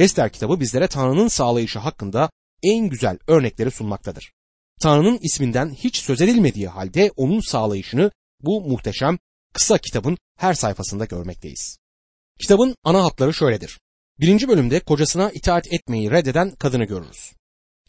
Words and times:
Ester 0.00 0.32
kitabı 0.32 0.60
bizlere 0.60 0.88
Tanrı'nın 0.88 1.28
sağlayışı 1.28 1.78
hakkında 1.78 2.30
en 2.62 2.88
güzel 2.88 3.18
örnekleri 3.26 3.70
sunmaktadır. 3.70 4.32
Tanrı'nın 4.80 5.18
isminden 5.22 5.70
hiç 5.70 5.96
söz 5.96 6.20
edilmediği 6.20 6.68
halde 6.68 7.10
onun 7.16 7.40
sağlayışını 7.40 8.10
bu 8.40 8.60
muhteşem 8.60 9.18
kısa 9.52 9.78
kitabın 9.78 10.18
her 10.36 10.54
sayfasında 10.54 11.04
görmekteyiz. 11.04 11.78
Kitabın 12.40 12.74
ana 12.84 13.04
hatları 13.04 13.34
şöyledir. 13.34 13.80
Birinci 14.20 14.48
bölümde 14.48 14.80
kocasına 14.80 15.30
itaat 15.30 15.72
etmeyi 15.72 16.10
reddeden 16.10 16.50
kadını 16.50 16.84
görürüz. 16.84 17.32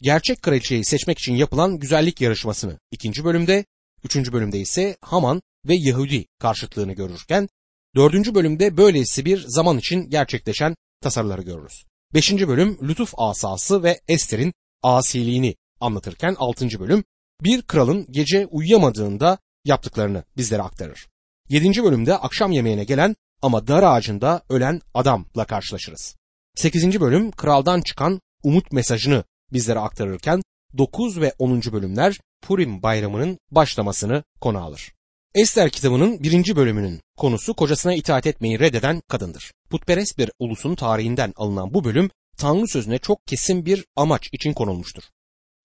Gerçek 0.00 0.42
kraliçeyi 0.42 0.84
seçmek 0.84 1.18
için 1.18 1.34
yapılan 1.34 1.78
güzellik 1.78 2.20
yarışmasını 2.20 2.78
ikinci 2.90 3.24
bölümde, 3.24 3.64
üçüncü 4.04 4.32
bölümde 4.32 4.58
ise 4.58 4.96
Haman 5.00 5.42
ve 5.68 5.74
Yahudi 5.74 6.26
karşıtlığını 6.38 6.92
görürken, 6.92 7.48
dördüncü 7.96 8.34
bölümde 8.34 8.76
böylesi 8.76 9.24
bir 9.24 9.44
zaman 9.48 9.78
için 9.78 10.10
gerçekleşen 10.10 10.74
tasarıları 11.00 11.42
görürüz. 11.42 11.84
Beşinci 12.14 12.48
bölüm 12.48 12.78
lütuf 12.82 13.14
asası 13.16 13.82
ve 13.82 14.00
Ester'in 14.08 14.52
asiliğini 14.82 15.54
anlatırken 15.80 16.34
altıncı 16.38 16.80
bölüm 16.80 17.04
bir 17.40 17.62
kralın 17.62 18.06
gece 18.10 18.46
uyuyamadığında 18.46 19.38
yaptıklarını 19.64 20.24
bizlere 20.36 20.62
aktarır. 20.62 21.08
Yedinci 21.48 21.84
bölümde 21.84 22.16
akşam 22.16 22.52
yemeğine 22.52 22.84
gelen 22.84 23.16
ama 23.42 23.66
dar 23.66 23.82
ağacında 23.82 24.42
ölen 24.48 24.80
adamla 24.94 25.44
karşılaşırız. 25.44 26.16
Sekizinci 26.54 27.00
bölüm 27.00 27.30
kraldan 27.30 27.80
çıkan 27.80 28.20
umut 28.42 28.72
mesajını 28.72 29.24
bizlere 29.52 29.78
aktarırken 29.78 30.42
9 30.78 31.20
ve 31.20 31.32
10. 31.38 31.60
bölümler 31.72 32.20
Purim 32.42 32.82
bayramının 32.82 33.38
başlamasını 33.50 34.24
konu 34.40 34.58
alır. 34.58 34.92
Ester 35.34 35.70
kitabının 35.70 36.22
birinci 36.22 36.56
bölümünün 36.56 37.00
konusu 37.16 37.54
kocasına 37.54 37.94
itaat 37.94 38.26
etmeyi 38.26 38.60
reddeden 38.60 39.02
kadındır. 39.08 39.52
Putperest 39.70 40.18
bir 40.18 40.30
ulusun 40.38 40.74
tarihinden 40.74 41.32
alınan 41.36 41.74
bu 41.74 41.84
bölüm 41.84 42.10
Tanrı 42.36 42.68
sözüne 42.68 42.98
çok 42.98 43.26
kesin 43.26 43.66
bir 43.66 43.84
amaç 43.96 44.28
için 44.32 44.52
konulmuştur. 44.52 45.02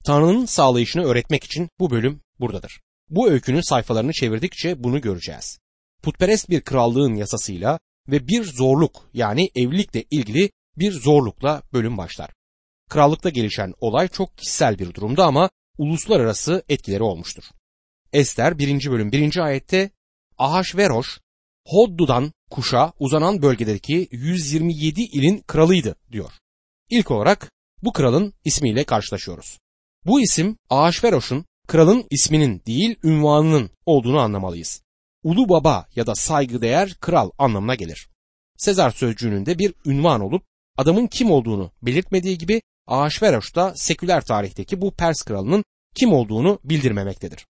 Tanrı'nın 0.05 0.45
sağlayışını 0.45 1.03
öğretmek 1.03 1.43
için 1.43 1.69
bu 1.79 1.91
bölüm 1.91 2.21
buradadır. 2.39 2.81
Bu 3.09 3.29
öykünün 3.29 3.61
sayfalarını 3.61 4.11
çevirdikçe 4.13 4.83
bunu 4.83 5.01
göreceğiz. 5.01 5.59
Putperest 6.03 6.49
bir 6.49 6.61
krallığın 6.61 7.15
yasasıyla 7.15 7.79
ve 8.07 8.27
bir 8.27 8.43
zorluk 8.43 9.09
yani 9.13 9.49
evlilikle 9.55 10.03
ilgili 10.11 10.49
bir 10.77 10.91
zorlukla 10.91 11.61
bölüm 11.73 11.97
başlar. 11.97 12.29
Krallıkta 12.89 13.29
gelişen 13.29 13.73
olay 13.79 14.07
çok 14.07 14.37
kişisel 14.37 14.79
bir 14.79 14.93
durumda 14.93 15.25
ama 15.25 15.49
uluslararası 15.77 16.63
etkileri 16.69 17.03
olmuştur. 17.03 17.43
Ester 18.13 18.59
1. 18.59 18.91
bölüm 18.91 19.11
1. 19.11 19.37
ayette 19.37 19.89
Ahasveroş 20.37 21.19
Hoddu'dan 21.65 22.31
Kuş'a 22.49 22.93
uzanan 22.99 23.41
bölgedeki 23.41 24.07
127 24.11 25.01
ilin 25.01 25.43
kralıydı 25.47 25.95
diyor. 26.11 26.31
İlk 26.89 27.11
olarak 27.11 27.51
bu 27.83 27.93
kralın 27.93 28.33
ismiyle 28.45 28.83
karşılaşıyoruz. 28.83 29.59
Bu 30.05 30.21
isim 30.21 30.57
Ahasveroş'un 30.69 31.45
kralın 31.67 32.07
isminin 32.11 32.61
değil 32.67 32.95
ünvanının 33.03 33.71
olduğunu 33.85 34.19
anlamalıyız. 34.19 34.81
Ulu 35.23 35.49
baba 35.49 35.87
ya 35.95 36.07
da 36.07 36.15
saygıdeğer 36.15 36.93
kral 36.93 37.31
anlamına 37.37 37.75
gelir. 37.75 38.09
Sezar 38.57 38.91
sözcüğünün 38.91 39.45
de 39.45 39.59
bir 39.59 39.73
ünvan 39.85 40.21
olup 40.21 40.43
adamın 40.77 41.07
kim 41.07 41.31
olduğunu 41.31 41.71
belirtmediği 41.81 42.37
gibi 42.37 42.61
Ahasveroş 42.87 43.55
da 43.55 43.73
seküler 43.75 44.25
tarihteki 44.25 44.81
bu 44.81 44.91
Pers 44.91 45.21
kralının 45.21 45.63
kim 45.95 46.13
olduğunu 46.13 46.59
bildirmemektedir. 46.63 47.45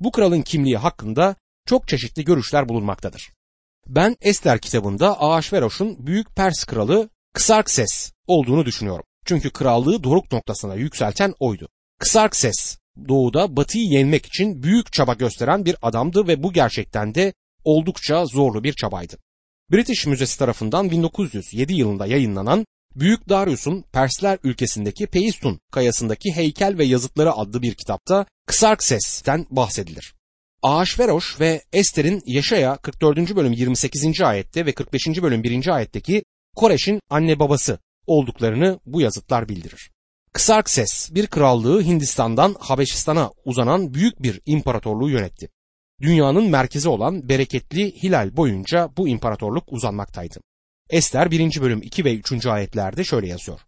Bu 0.00 0.12
kralın 0.12 0.42
kimliği 0.42 0.76
hakkında 0.76 1.36
çok 1.66 1.88
çeşitli 1.88 2.24
görüşler 2.24 2.68
bulunmaktadır. 2.68 3.32
Ben 3.86 4.16
Ester 4.20 4.58
kitabında 4.58 5.22
Ahasveroş'un 5.22 6.06
büyük 6.06 6.36
Pers 6.36 6.64
kralı 6.64 7.08
Kısarkses 7.32 8.12
olduğunu 8.26 8.66
düşünüyorum. 8.66 9.04
Çünkü 9.24 9.50
krallığı 9.50 10.04
doruk 10.04 10.32
noktasına 10.32 10.74
yükselten 10.74 11.34
oydu. 11.40 11.68
Kısarkses 11.98 12.78
doğuda 13.08 13.56
batıyı 13.56 13.84
yenmek 13.84 14.26
için 14.26 14.62
büyük 14.62 14.92
çaba 14.92 15.14
gösteren 15.14 15.64
bir 15.64 15.76
adamdı 15.82 16.26
ve 16.26 16.42
bu 16.42 16.52
gerçekten 16.52 17.14
de 17.14 17.32
oldukça 17.64 18.26
zorlu 18.26 18.64
bir 18.64 18.72
çabaydı. 18.72 19.16
British 19.72 20.06
Müzesi 20.06 20.38
tarafından 20.38 20.90
1907 20.90 21.74
yılında 21.74 22.06
yayınlanan 22.06 22.66
Büyük 23.00 23.28
Darius'un 23.28 23.84
Persler 23.92 24.38
ülkesindeki 24.44 25.06
Peistun 25.06 25.60
kayasındaki 25.72 26.32
heykel 26.32 26.78
ve 26.78 26.84
yazıtları 26.84 27.32
adlı 27.32 27.62
bir 27.62 27.74
kitapta 27.74 28.26
Kısarkses'ten 28.46 29.46
bahsedilir. 29.50 30.14
Ahasveroş 30.62 31.40
ve 31.40 31.62
Ester'in 31.72 32.22
Yaşaya 32.26 32.76
44. 32.76 33.36
bölüm 33.36 33.52
28. 33.52 34.20
ayette 34.20 34.66
ve 34.66 34.72
45. 34.72 35.06
bölüm 35.22 35.42
1. 35.42 35.68
ayetteki 35.68 36.22
Koreş'in 36.56 37.00
anne 37.10 37.38
babası 37.38 37.78
olduklarını 38.06 38.80
bu 38.86 39.00
yazıtlar 39.00 39.48
bildirir. 39.48 39.90
Kısarkses 40.32 41.14
bir 41.14 41.26
krallığı 41.26 41.82
Hindistan'dan 41.82 42.56
Habeşistan'a 42.58 43.30
uzanan 43.44 43.94
büyük 43.94 44.22
bir 44.22 44.40
imparatorluğu 44.46 45.10
yönetti. 45.10 45.48
Dünyanın 46.00 46.50
merkezi 46.50 46.88
olan 46.88 47.28
bereketli 47.28 48.02
Hilal 48.02 48.36
boyunca 48.36 48.88
bu 48.96 49.08
imparatorluk 49.08 49.64
uzanmaktaydı. 49.72 50.40
Ester 50.90 51.30
1. 51.30 51.60
bölüm 51.60 51.82
2 51.82 52.04
ve 52.04 52.14
3. 52.14 52.46
ayetlerde 52.46 53.04
şöyle 53.04 53.28
yazıyor. 53.28 53.60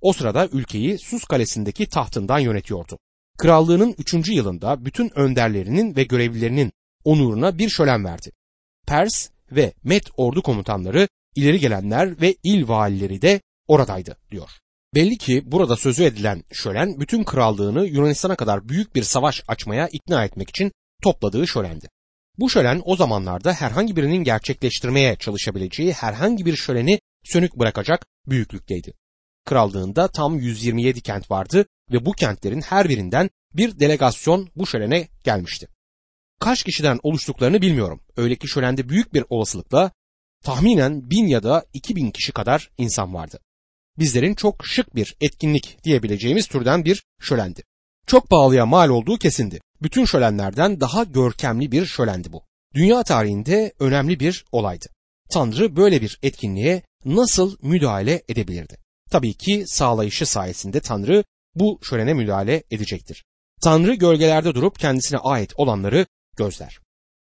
O 0.00 0.12
sırada 0.12 0.48
ülkeyi 0.52 0.98
Sus 0.98 1.24
kalesindeki 1.24 1.86
tahtından 1.86 2.38
yönetiyordu. 2.38 2.98
Krallığının 3.38 3.94
3. 3.98 4.28
yılında 4.28 4.84
bütün 4.84 5.18
önderlerinin 5.18 5.96
ve 5.96 6.04
görevlilerinin 6.04 6.72
onuruna 7.04 7.58
bir 7.58 7.68
şölen 7.68 8.04
verdi. 8.04 8.32
Pers 8.86 9.28
ve 9.52 9.72
Met 9.84 10.04
ordu 10.16 10.42
komutanları, 10.42 11.08
ileri 11.34 11.60
gelenler 11.60 12.20
ve 12.20 12.36
il 12.42 12.68
valileri 12.68 13.22
de 13.22 13.40
oradaydı 13.68 14.16
diyor. 14.30 14.50
Belli 14.94 15.18
ki 15.18 15.42
burada 15.46 15.76
sözü 15.76 16.04
edilen 16.04 16.44
şölen 16.52 17.00
bütün 17.00 17.24
krallığını 17.24 17.86
Yunanistan'a 17.86 18.36
kadar 18.36 18.68
büyük 18.68 18.94
bir 18.94 19.02
savaş 19.02 19.42
açmaya 19.48 19.88
ikna 19.88 20.24
etmek 20.24 20.50
için 20.50 20.72
topladığı 21.02 21.46
şölendi. 21.46 21.88
Bu 22.38 22.50
şölen 22.50 22.82
o 22.84 22.96
zamanlarda 22.96 23.52
herhangi 23.52 23.96
birinin 23.96 24.24
gerçekleştirmeye 24.24 25.16
çalışabileceği 25.16 25.92
herhangi 25.92 26.46
bir 26.46 26.56
şöleni 26.56 27.00
sönük 27.24 27.56
bırakacak 27.56 28.06
büyüklükteydi. 28.26 28.92
Krallığında 29.44 30.08
tam 30.08 30.38
127 30.38 31.00
kent 31.00 31.30
vardı 31.30 31.66
ve 31.92 32.06
bu 32.06 32.12
kentlerin 32.12 32.60
her 32.60 32.88
birinden 32.88 33.30
bir 33.54 33.80
delegasyon 33.80 34.48
bu 34.56 34.66
şölene 34.66 35.08
gelmişti. 35.24 35.68
Kaç 36.40 36.62
kişiden 36.62 37.00
oluştuklarını 37.02 37.62
bilmiyorum. 37.62 38.00
Öyle 38.16 38.36
ki 38.36 38.48
şölende 38.48 38.88
büyük 38.88 39.14
bir 39.14 39.24
olasılıkla 39.28 39.92
tahminen 40.44 41.10
bin 41.10 41.26
ya 41.26 41.42
da 41.42 41.66
iki 41.72 41.96
bin 41.96 42.10
kişi 42.10 42.32
kadar 42.32 42.70
insan 42.78 43.14
vardı. 43.14 43.38
Bizlerin 43.98 44.34
çok 44.34 44.66
şık 44.66 44.94
bir 44.94 45.16
etkinlik 45.20 45.84
diyebileceğimiz 45.84 46.46
türden 46.46 46.84
bir 46.84 47.04
şölendi. 47.20 47.62
Çok 48.06 48.30
pahalıya 48.30 48.66
mal 48.66 48.88
olduğu 48.88 49.18
kesindi. 49.18 49.60
Bütün 49.82 50.04
şölenlerden 50.04 50.80
daha 50.80 51.04
görkemli 51.04 51.72
bir 51.72 51.86
şölendi 51.86 52.32
bu. 52.32 52.42
Dünya 52.74 53.02
tarihinde 53.02 53.72
önemli 53.78 54.20
bir 54.20 54.44
olaydı. 54.52 54.86
Tanrı 55.30 55.76
böyle 55.76 56.02
bir 56.02 56.18
etkinliğe 56.22 56.82
nasıl 57.04 57.56
müdahale 57.62 58.22
edebilirdi? 58.28 58.76
Tabii 59.10 59.34
ki 59.34 59.64
sağlayışı 59.66 60.26
sayesinde 60.26 60.80
Tanrı 60.80 61.24
bu 61.54 61.78
şölene 61.82 62.14
müdahale 62.14 62.62
edecektir. 62.70 63.24
Tanrı 63.62 63.94
gölgelerde 63.94 64.54
durup 64.54 64.78
kendisine 64.78 65.18
ait 65.18 65.52
olanları 65.56 66.06
gözler. 66.36 66.78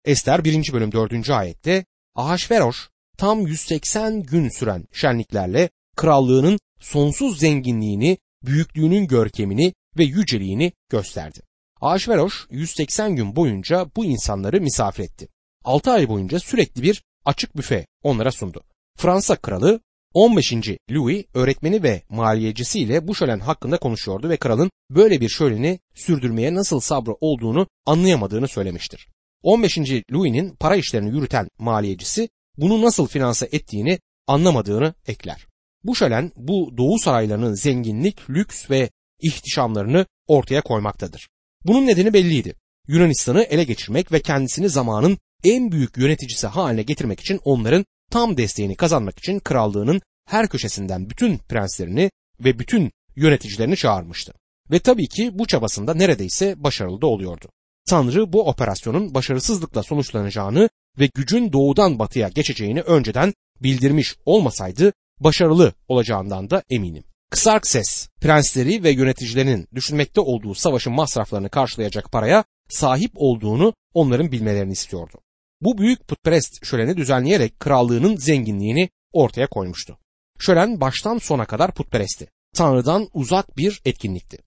Ester 0.05 0.43
1. 0.43 0.73
bölüm 0.73 0.91
4. 0.91 1.29
ayette 1.29 1.85
Ahasveroş 2.15 2.89
tam 3.17 3.47
180 3.47 4.23
gün 4.23 4.49
süren 4.59 4.85
şenliklerle 4.91 5.69
krallığının 5.95 6.59
sonsuz 6.79 7.39
zenginliğini, 7.39 8.17
büyüklüğünün 8.45 9.07
görkemini 9.07 9.73
ve 9.97 10.03
yüceliğini 10.03 10.71
gösterdi. 10.89 11.39
Ahasveroş 11.81 12.47
180 12.49 13.15
gün 13.15 13.35
boyunca 13.35 13.85
bu 13.95 14.05
insanları 14.05 14.61
misafir 14.61 15.03
etti. 15.03 15.27
6 15.63 15.91
ay 15.91 16.09
boyunca 16.09 16.39
sürekli 16.39 16.83
bir 16.83 17.03
açık 17.25 17.57
büfe 17.57 17.85
onlara 18.03 18.31
sundu. 18.31 18.63
Fransa 18.97 19.35
kralı 19.35 19.79
15. 20.13 20.53
Louis 20.91 21.25
öğretmeni 21.33 21.83
ve 21.83 22.03
maliyecisiyle 22.09 23.07
bu 23.07 23.15
şölen 23.15 23.39
hakkında 23.39 23.77
konuşuyordu 23.77 24.29
ve 24.29 24.37
kralın 24.37 24.71
böyle 24.89 25.21
bir 25.21 25.29
şöleni 25.29 25.79
sürdürmeye 25.95 26.55
nasıl 26.55 26.79
sabrı 26.79 27.13
olduğunu 27.21 27.67
anlayamadığını 27.85 28.47
söylemiştir. 28.47 29.07
15. 29.43 29.77
Louis'nin 30.13 30.55
para 30.55 30.75
işlerini 30.75 31.15
yürüten 31.15 31.47
maliyecisi 31.59 32.29
bunu 32.57 32.81
nasıl 32.81 33.07
finanse 33.07 33.49
ettiğini 33.51 33.99
anlamadığını 34.27 34.93
ekler. 35.07 35.47
Bu 35.83 35.95
şölen 35.95 36.31
bu 36.35 36.77
doğu 36.77 36.99
saraylarının 36.99 37.53
zenginlik, 37.53 38.29
lüks 38.29 38.69
ve 38.69 38.89
ihtişamlarını 39.23 40.05
ortaya 40.27 40.61
koymaktadır. 40.61 41.29
Bunun 41.65 41.87
nedeni 41.87 42.13
belliydi. 42.13 42.55
Yunanistan'ı 42.87 43.43
ele 43.43 43.63
geçirmek 43.63 44.11
ve 44.11 44.21
kendisini 44.21 44.69
zamanın 44.69 45.17
en 45.43 45.71
büyük 45.71 45.97
yöneticisi 45.97 46.47
haline 46.47 46.83
getirmek 46.83 47.19
için 47.19 47.39
onların 47.43 47.85
tam 48.11 48.37
desteğini 48.37 48.75
kazanmak 48.75 49.19
için 49.19 49.39
krallığının 49.39 50.01
her 50.25 50.47
köşesinden 50.47 51.09
bütün 51.09 51.37
prenslerini 51.37 52.11
ve 52.39 52.59
bütün 52.59 52.91
yöneticilerini 53.15 53.75
çağırmıştı. 53.75 54.33
Ve 54.71 54.79
tabii 54.79 55.07
ki 55.07 55.31
bu 55.33 55.47
çabasında 55.47 55.93
neredeyse 55.93 56.63
başarılı 56.63 57.01
da 57.01 57.07
oluyordu. 57.07 57.49
Tanrı 57.89 58.33
bu 58.33 58.49
operasyonun 58.49 59.13
başarısızlıkla 59.13 59.83
sonuçlanacağını 59.83 60.69
ve 60.99 61.09
gücün 61.13 61.53
doğudan 61.53 61.99
batıya 61.99 62.29
geçeceğini 62.29 62.81
önceden 62.81 63.33
bildirmiş 63.61 64.15
olmasaydı 64.25 64.93
başarılı 65.19 65.73
olacağından 65.87 66.49
da 66.49 66.63
eminim. 66.69 67.03
Kısarkses, 67.33 68.07
prensleri 68.21 68.83
ve 68.83 68.91
yöneticilerinin 68.91 69.67
düşünmekte 69.75 70.21
olduğu 70.21 70.55
savaşın 70.55 70.93
masraflarını 70.93 71.49
karşılayacak 71.49 72.11
paraya 72.11 72.43
sahip 72.69 73.11
olduğunu 73.15 73.73
onların 73.93 74.31
bilmelerini 74.31 74.71
istiyordu. 74.71 75.17
Bu 75.61 75.77
büyük 75.77 76.07
putperest 76.07 76.65
şöleni 76.65 76.97
düzenleyerek 76.97 77.59
krallığının 77.59 78.15
zenginliğini 78.15 78.89
ortaya 79.13 79.47
koymuştu. 79.47 79.97
Şölen 80.39 80.81
baştan 80.81 81.17
sona 81.17 81.45
kadar 81.45 81.73
putperestti. 81.73 82.27
Tanrı'dan 82.55 83.09
uzak 83.13 83.57
bir 83.57 83.81
etkinlikti. 83.85 84.37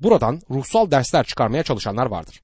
Buradan 0.00 0.40
ruhsal 0.50 0.90
dersler 0.90 1.24
çıkarmaya 1.24 1.62
çalışanlar 1.62 2.06
vardır. 2.06 2.42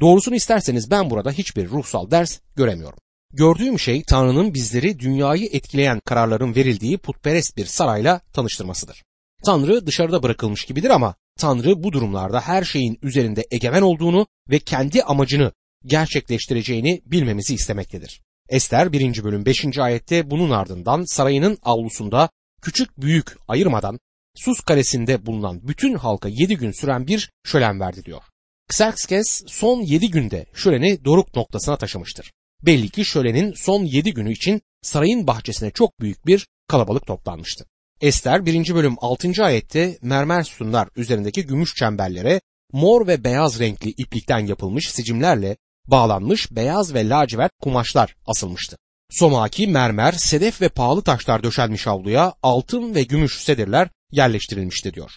Doğrusunu 0.00 0.34
isterseniz 0.34 0.90
ben 0.90 1.10
burada 1.10 1.30
hiçbir 1.30 1.68
ruhsal 1.68 2.10
ders 2.10 2.40
göremiyorum. 2.56 2.98
Gördüğüm 3.32 3.78
şey 3.78 4.02
Tanrı'nın 4.02 4.54
bizleri 4.54 4.98
dünyayı 4.98 5.48
etkileyen 5.52 6.00
kararların 6.04 6.54
verildiği 6.54 6.98
putperest 6.98 7.56
bir 7.56 7.66
sarayla 7.66 8.20
tanıştırmasıdır. 8.32 9.07
Tanrı 9.44 9.86
dışarıda 9.86 10.22
bırakılmış 10.22 10.64
gibidir 10.64 10.90
ama 10.90 11.14
Tanrı 11.38 11.82
bu 11.82 11.92
durumlarda 11.92 12.40
her 12.40 12.64
şeyin 12.64 12.98
üzerinde 13.02 13.46
egemen 13.50 13.82
olduğunu 13.82 14.26
ve 14.50 14.58
kendi 14.58 15.02
amacını 15.02 15.52
gerçekleştireceğini 15.84 17.02
bilmemizi 17.06 17.54
istemektedir. 17.54 18.22
Ester 18.48 18.92
1. 18.92 19.24
bölüm 19.24 19.46
5. 19.46 19.78
ayette 19.78 20.30
bunun 20.30 20.50
ardından 20.50 21.04
sarayının 21.04 21.58
avlusunda 21.62 22.30
küçük 22.62 23.00
büyük 23.00 23.36
ayırmadan 23.48 23.98
Sus 24.36 24.60
kalesinde 24.60 25.26
bulunan 25.26 25.68
bütün 25.68 25.94
halka 25.94 26.28
7 26.28 26.56
gün 26.56 26.72
süren 26.72 27.06
bir 27.06 27.30
şölen 27.44 27.80
verdi 27.80 28.04
diyor. 28.04 28.22
Xerxes 28.70 29.42
son 29.46 29.80
7 29.80 30.10
günde 30.10 30.46
şöleni 30.54 31.04
doruk 31.04 31.36
noktasına 31.36 31.76
taşımıştır. 31.76 32.32
Belli 32.62 32.88
ki 32.88 33.04
şölenin 33.04 33.52
son 33.52 33.84
7 33.84 34.14
günü 34.14 34.32
için 34.32 34.62
sarayın 34.82 35.26
bahçesine 35.26 35.70
çok 35.70 36.00
büyük 36.00 36.26
bir 36.26 36.46
kalabalık 36.68 37.06
toplanmıştı. 37.06 37.64
Ester 38.00 38.46
1. 38.46 38.74
bölüm 38.74 38.96
6. 39.00 39.44
ayette 39.44 39.98
mermer 40.02 40.42
sütunlar 40.42 40.88
üzerindeki 40.96 41.46
gümüş 41.46 41.74
çemberlere 41.74 42.40
mor 42.72 43.06
ve 43.06 43.24
beyaz 43.24 43.60
renkli 43.60 43.90
iplikten 43.90 44.46
yapılmış 44.46 44.90
sicimlerle 44.90 45.56
bağlanmış 45.86 46.50
beyaz 46.50 46.94
ve 46.94 47.08
lacivert 47.08 47.52
kumaşlar 47.62 48.16
asılmıştı. 48.26 48.76
Somaki, 49.10 49.66
mermer, 49.66 50.12
sedef 50.12 50.60
ve 50.60 50.68
pahalı 50.68 51.02
taşlar 51.02 51.42
döşenmiş 51.42 51.86
avluya 51.86 52.34
altın 52.42 52.94
ve 52.94 53.02
gümüş 53.02 53.42
sedirler 53.42 53.88
yerleştirilmişti 54.10 54.94
diyor. 54.94 55.10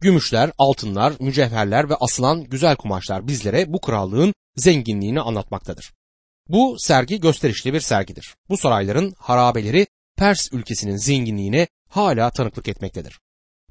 Gümüşler, 0.00 0.50
altınlar, 0.58 1.12
mücevherler 1.20 1.90
ve 1.90 1.94
asılan 1.94 2.44
güzel 2.44 2.76
kumaşlar 2.76 3.28
bizlere 3.28 3.72
bu 3.72 3.80
krallığın 3.80 4.34
zenginliğini 4.56 5.20
anlatmaktadır. 5.20 5.92
Bu 6.48 6.76
sergi 6.78 7.20
gösterişli 7.20 7.72
bir 7.72 7.80
sergidir. 7.80 8.34
Bu 8.48 8.56
sarayların 8.56 9.14
harabeleri 9.18 9.86
Pers 10.16 10.48
ülkesinin 10.52 10.96
zenginliğine 10.96 11.66
hala 11.88 12.30
tanıklık 12.30 12.68
etmektedir. 12.68 13.18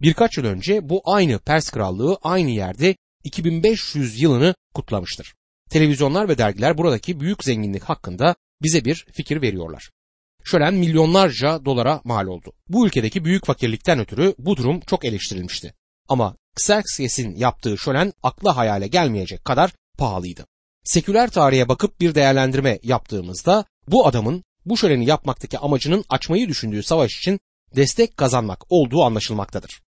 Birkaç 0.01 0.37
yıl 0.37 0.45
önce 0.45 0.89
bu 0.89 1.01
aynı 1.05 1.39
Pers 1.39 1.69
krallığı 1.69 2.17
aynı 2.23 2.51
yerde 2.51 2.95
2500 3.23 4.21
yılını 4.21 4.55
kutlamıştır. 4.73 5.35
Televizyonlar 5.69 6.29
ve 6.29 6.37
dergiler 6.37 6.77
buradaki 6.77 7.19
büyük 7.19 7.43
zenginlik 7.43 7.83
hakkında 7.83 8.35
bize 8.63 8.85
bir 8.85 9.05
fikir 9.13 9.41
veriyorlar. 9.41 9.89
Şölen 10.43 10.73
milyonlarca 10.73 11.65
dolara 11.65 12.01
mal 12.03 12.27
oldu. 12.27 12.53
Bu 12.69 12.87
ülkedeki 12.87 13.25
büyük 13.25 13.45
fakirlikten 13.45 13.99
ötürü 13.99 14.35
bu 14.37 14.57
durum 14.57 14.79
çok 14.79 15.05
eleştirilmişti. 15.05 15.73
Ama 16.09 16.35
Xerxes'in 16.57 17.35
yaptığı 17.35 17.77
şölen 17.77 18.13
akla 18.23 18.57
hayale 18.57 18.87
gelmeyecek 18.87 19.45
kadar 19.45 19.73
pahalıydı. 19.97 20.45
Seküler 20.83 21.29
tarihe 21.29 21.69
bakıp 21.69 22.01
bir 22.01 22.15
değerlendirme 22.15 22.79
yaptığımızda 22.83 23.65
bu 23.87 24.07
adamın 24.07 24.43
bu 24.65 24.77
şöleni 24.77 25.05
yapmaktaki 25.05 25.59
amacının 25.59 26.05
açmayı 26.09 26.47
düşündüğü 26.47 26.83
savaş 26.83 27.17
için 27.17 27.39
destek 27.77 28.17
kazanmak 28.17 28.63
olduğu 28.69 29.03
anlaşılmaktadır. 29.03 29.81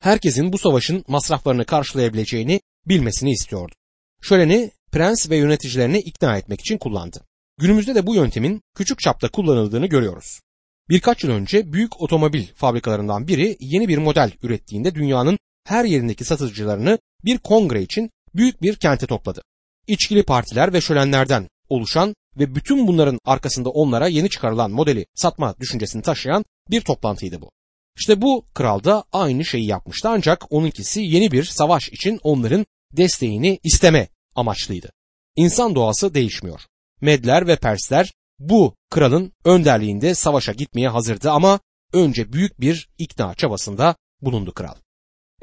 Herkesin 0.00 0.52
bu 0.52 0.58
savaşın 0.58 1.04
masraflarını 1.08 1.64
karşılayabileceğini 1.64 2.60
bilmesini 2.86 3.30
istiyordu. 3.30 3.74
Şöleni 4.22 4.70
prens 4.92 5.30
ve 5.30 5.36
yöneticilerini 5.36 5.98
ikna 5.98 6.36
etmek 6.36 6.60
için 6.60 6.78
kullandı. 6.78 7.24
Günümüzde 7.58 7.94
de 7.94 8.06
bu 8.06 8.14
yöntemin 8.14 8.62
küçük 8.76 8.98
çapta 9.00 9.28
kullanıldığını 9.28 9.86
görüyoruz. 9.86 10.40
Birkaç 10.88 11.24
yıl 11.24 11.30
önce 11.30 11.72
büyük 11.72 12.00
otomobil 12.00 12.46
fabrikalarından 12.54 13.28
biri 13.28 13.56
yeni 13.60 13.88
bir 13.88 13.98
model 13.98 14.32
ürettiğinde 14.42 14.94
dünyanın 14.94 15.38
her 15.66 15.84
yerindeki 15.84 16.24
satıcılarını 16.24 16.98
bir 17.24 17.38
kongre 17.38 17.82
için 17.82 18.10
büyük 18.34 18.62
bir 18.62 18.76
kente 18.76 19.06
topladı. 19.06 19.42
İçkili 19.86 20.22
partiler 20.22 20.72
ve 20.72 20.80
şölenlerden 20.80 21.48
oluşan 21.68 22.14
ve 22.40 22.54
bütün 22.54 22.86
bunların 22.86 23.18
arkasında 23.24 23.70
onlara 23.70 24.08
yeni 24.08 24.30
çıkarılan 24.30 24.70
modeli 24.70 25.06
satma 25.14 25.54
düşüncesini 25.60 26.02
taşıyan 26.02 26.44
bir 26.70 26.80
toplantıydı 26.80 27.40
bu. 27.40 27.50
İşte 27.96 28.22
bu 28.22 28.44
kral 28.54 28.84
da 28.84 29.04
aynı 29.12 29.44
şeyi 29.44 29.66
yapmıştı 29.66 30.08
ancak 30.08 30.52
onunkisi 30.52 31.00
yeni 31.00 31.32
bir 31.32 31.44
savaş 31.44 31.88
için 31.88 32.20
onların 32.22 32.66
desteğini 32.92 33.58
isteme 33.64 34.08
amaçlıydı. 34.34 34.92
İnsan 35.36 35.74
doğası 35.74 36.14
değişmiyor. 36.14 36.60
Medler 37.00 37.46
ve 37.46 37.56
Persler 37.56 38.12
bu 38.38 38.74
kralın 38.90 39.32
önderliğinde 39.44 40.14
savaşa 40.14 40.52
gitmeye 40.52 40.88
hazırdı 40.88 41.30
ama 41.30 41.60
önce 41.92 42.32
büyük 42.32 42.60
bir 42.60 42.88
ikna 42.98 43.34
çabasında 43.34 43.96
bulundu 44.20 44.52
kral. 44.52 44.74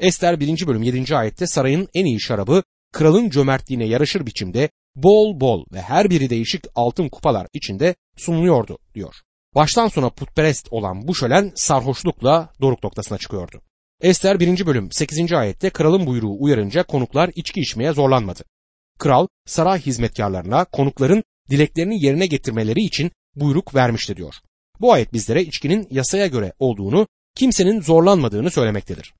Ester 0.00 0.40
1. 0.40 0.66
bölüm 0.66 0.82
7. 0.82 1.16
ayette 1.16 1.46
sarayın 1.46 1.88
en 1.94 2.04
iyi 2.04 2.20
şarabı 2.20 2.62
kralın 2.92 3.30
cömertliğine 3.30 3.84
yaraşır 3.84 4.26
biçimde 4.26 4.70
bol 5.02 5.40
bol 5.40 5.64
ve 5.72 5.80
her 5.82 6.10
biri 6.10 6.30
değişik 6.30 6.64
altın 6.74 7.08
kupalar 7.08 7.46
içinde 7.52 7.94
sunuluyordu 8.16 8.78
diyor. 8.94 9.14
Baştan 9.54 9.88
sona 9.88 10.10
putperest 10.10 10.68
olan 10.70 11.08
bu 11.08 11.14
şölen 11.14 11.52
sarhoşlukla 11.54 12.52
doruk 12.60 12.84
noktasına 12.84 13.18
çıkıyordu. 13.18 13.60
Ester 14.02 14.40
1. 14.40 14.66
bölüm 14.66 14.92
8. 14.92 15.32
ayette 15.32 15.70
kralın 15.70 16.06
buyruğu 16.06 16.36
uyarınca 16.40 16.82
konuklar 16.82 17.30
içki 17.34 17.60
içmeye 17.60 17.92
zorlanmadı. 17.92 18.44
Kral 18.98 19.26
saray 19.46 19.80
hizmetkarlarına 19.80 20.64
konukların 20.64 21.24
dileklerini 21.50 22.04
yerine 22.04 22.26
getirmeleri 22.26 22.80
için 22.80 23.10
buyruk 23.36 23.74
vermişti 23.74 24.16
diyor. 24.16 24.34
Bu 24.80 24.92
ayet 24.92 25.12
bizlere 25.12 25.42
içkinin 25.42 25.86
yasaya 25.90 26.26
göre 26.26 26.52
olduğunu, 26.58 27.06
kimsenin 27.36 27.80
zorlanmadığını 27.80 28.50
söylemektedir. 28.50 29.14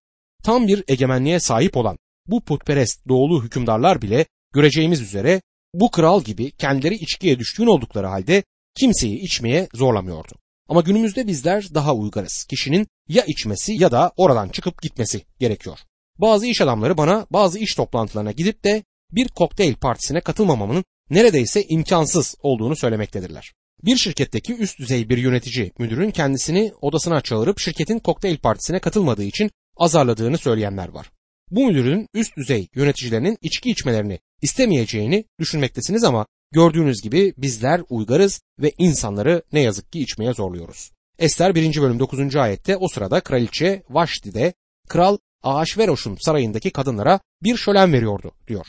Tam 0.44 0.66
bir 0.66 0.84
egemenliğe 0.88 1.40
sahip 1.40 1.76
olan 1.76 1.98
bu 2.26 2.44
putperest 2.44 3.08
doğulu 3.08 3.44
hükümdarlar 3.44 4.02
bile 4.02 4.26
göreceğimiz 4.54 5.00
üzere 5.00 5.40
bu 5.74 5.90
kral 5.90 6.22
gibi 6.22 6.50
kendileri 6.50 6.94
içkiye 6.94 7.38
düşkün 7.38 7.66
oldukları 7.66 8.06
halde 8.06 8.42
kimseyi 8.80 9.18
içmeye 9.18 9.68
zorlamıyordu. 9.74 10.32
Ama 10.68 10.80
günümüzde 10.80 11.26
bizler 11.26 11.74
daha 11.74 11.94
uygarız. 11.94 12.44
Kişinin 12.50 12.86
ya 13.08 13.24
içmesi 13.24 13.72
ya 13.82 13.90
da 13.90 14.12
oradan 14.16 14.48
çıkıp 14.48 14.82
gitmesi 14.82 15.24
gerekiyor. 15.40 15.78
Bazı 16.18 16.46
iş 16.46 16.60
adamları 16.60 16.96
bana 16.96 17.26
bazı 17.30 17.58
iş 17.58 17.74
toplantılarına 17.74 18.32
gidip 18.32 18.64
de 18.64 18.82
bir 19.12 19.28
kokteyl 19.28 19.74
partisine 19.74 20.20
katılmamamın 20.20 20.84
neredeyse 21.10 21.64
imkansız 21.68 22.34
olduğunu 22.42 22.76
söylemektedirler. 22.76 23.52
Bir 23.84 23.96
şirketteki 23.96 24.54
üst 24.54 24.78
düzey 24.78 25.08
bir 25.08 25.18
yönetici 25.18 25.72
müdürün 25.78 26.10
kendisini 26.10 26.72
odasına 26.80 27.20
çağırıp 27.20 27.58
şirketin 27.58 27.98
kokteyl 27.98 28.36
partisine 28.36 28.78
katılmadığı 28.78 29.24
için 29.24 29.50
azarladığını 29.76 30.38
söyleyenler 30.38 30.88
var. 30.88 31.10
Bu 31.50 31.66
müdürün 31.66 32.08
üst 32.14 32.36
düzey 32.36 32.68
yöneticilerinin 32.74 33.38
içki 33.42 33.70
içmelerini 33.70 34.18
istemeyeceğini 34.42 35.24
düşünmektesiniz 35.40 36.04
ama 36.04 36.26
gördüğünüz 36.52 37.02
gibi 37.02 37.34
bizler 37.36 37.80
uygarız 37.88 38.40
ve 38.58 38.72
insanları 38.78 39.42
ne 39.52 39.60
yazık 39.60 39.92
ki 39.92 40.00
içmeye 40.00 40.34
zorluyoruz. 40.34 40.90
Ester 41.18 41.54
1. 41.54 41.80
bölüm 41.82 41.98
9. 41.98 42.36
ayette 42.36 42.76
o 42.76 42.88
sırada 42.88 43.20
kraliçe 43.20 43.82
Vaşti'de 43.90 44.54
kral 44.88 45.18
Ahasveroş'un 45.42 46.16
sarayındaki 46.20 46.70
kadınlara 46.70 47.20
bir 47.42 47.56
şölen 47.56 47.92
veriyordu 47.92 48.32
diyor. 48.48 48.66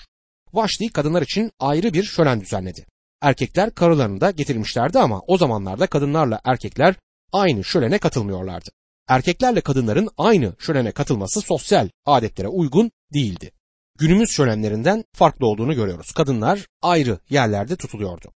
Vaşti 0.53 0.88
kadınlar 0.88 1.21
için 1.21 1.51
ayrı 1.59 1.93
bir 1.93 2.03
şölen 2.03 2.41
düzenledi. 2.41 2.86
Erkekler 3.21 3.71
karılarını 3.71 4.21
da 4.21 4.31
getirmişlerdi 4.31 5.00
ama 5.00 5.21
o 5.27 5.38
zamanlarda 5.38 5.88
kadınlarla 5.88 6.39
erkekler 6.45 6.95
aynı 7.31 7.63
şölene 7.63 7.98
katılmıyorlardı. 7.98 8.69
Erkeklerle 9.09 9.61
kadınların 9.61 10.09
aynı 10.17 10.55
şölene 10.59 10.91
katılması 10.91 11.41
sosyal 11.41 11.89
adetlere 12.05 12.47
uygun 12.47 12.91
değildi. 13.13 13.51
Günümüz 13.99 14.29
şölenlerinden 14.29 15.03
farklı 15.13 15.47
olduğunu 15.47 15.75
görüyoruz. 15.75 16.11
Kadınlar 16.11 16.67
ayrı 16.81 17.19
yerlerde 17.29 17.75
tutuluyordu. 17.75 18.31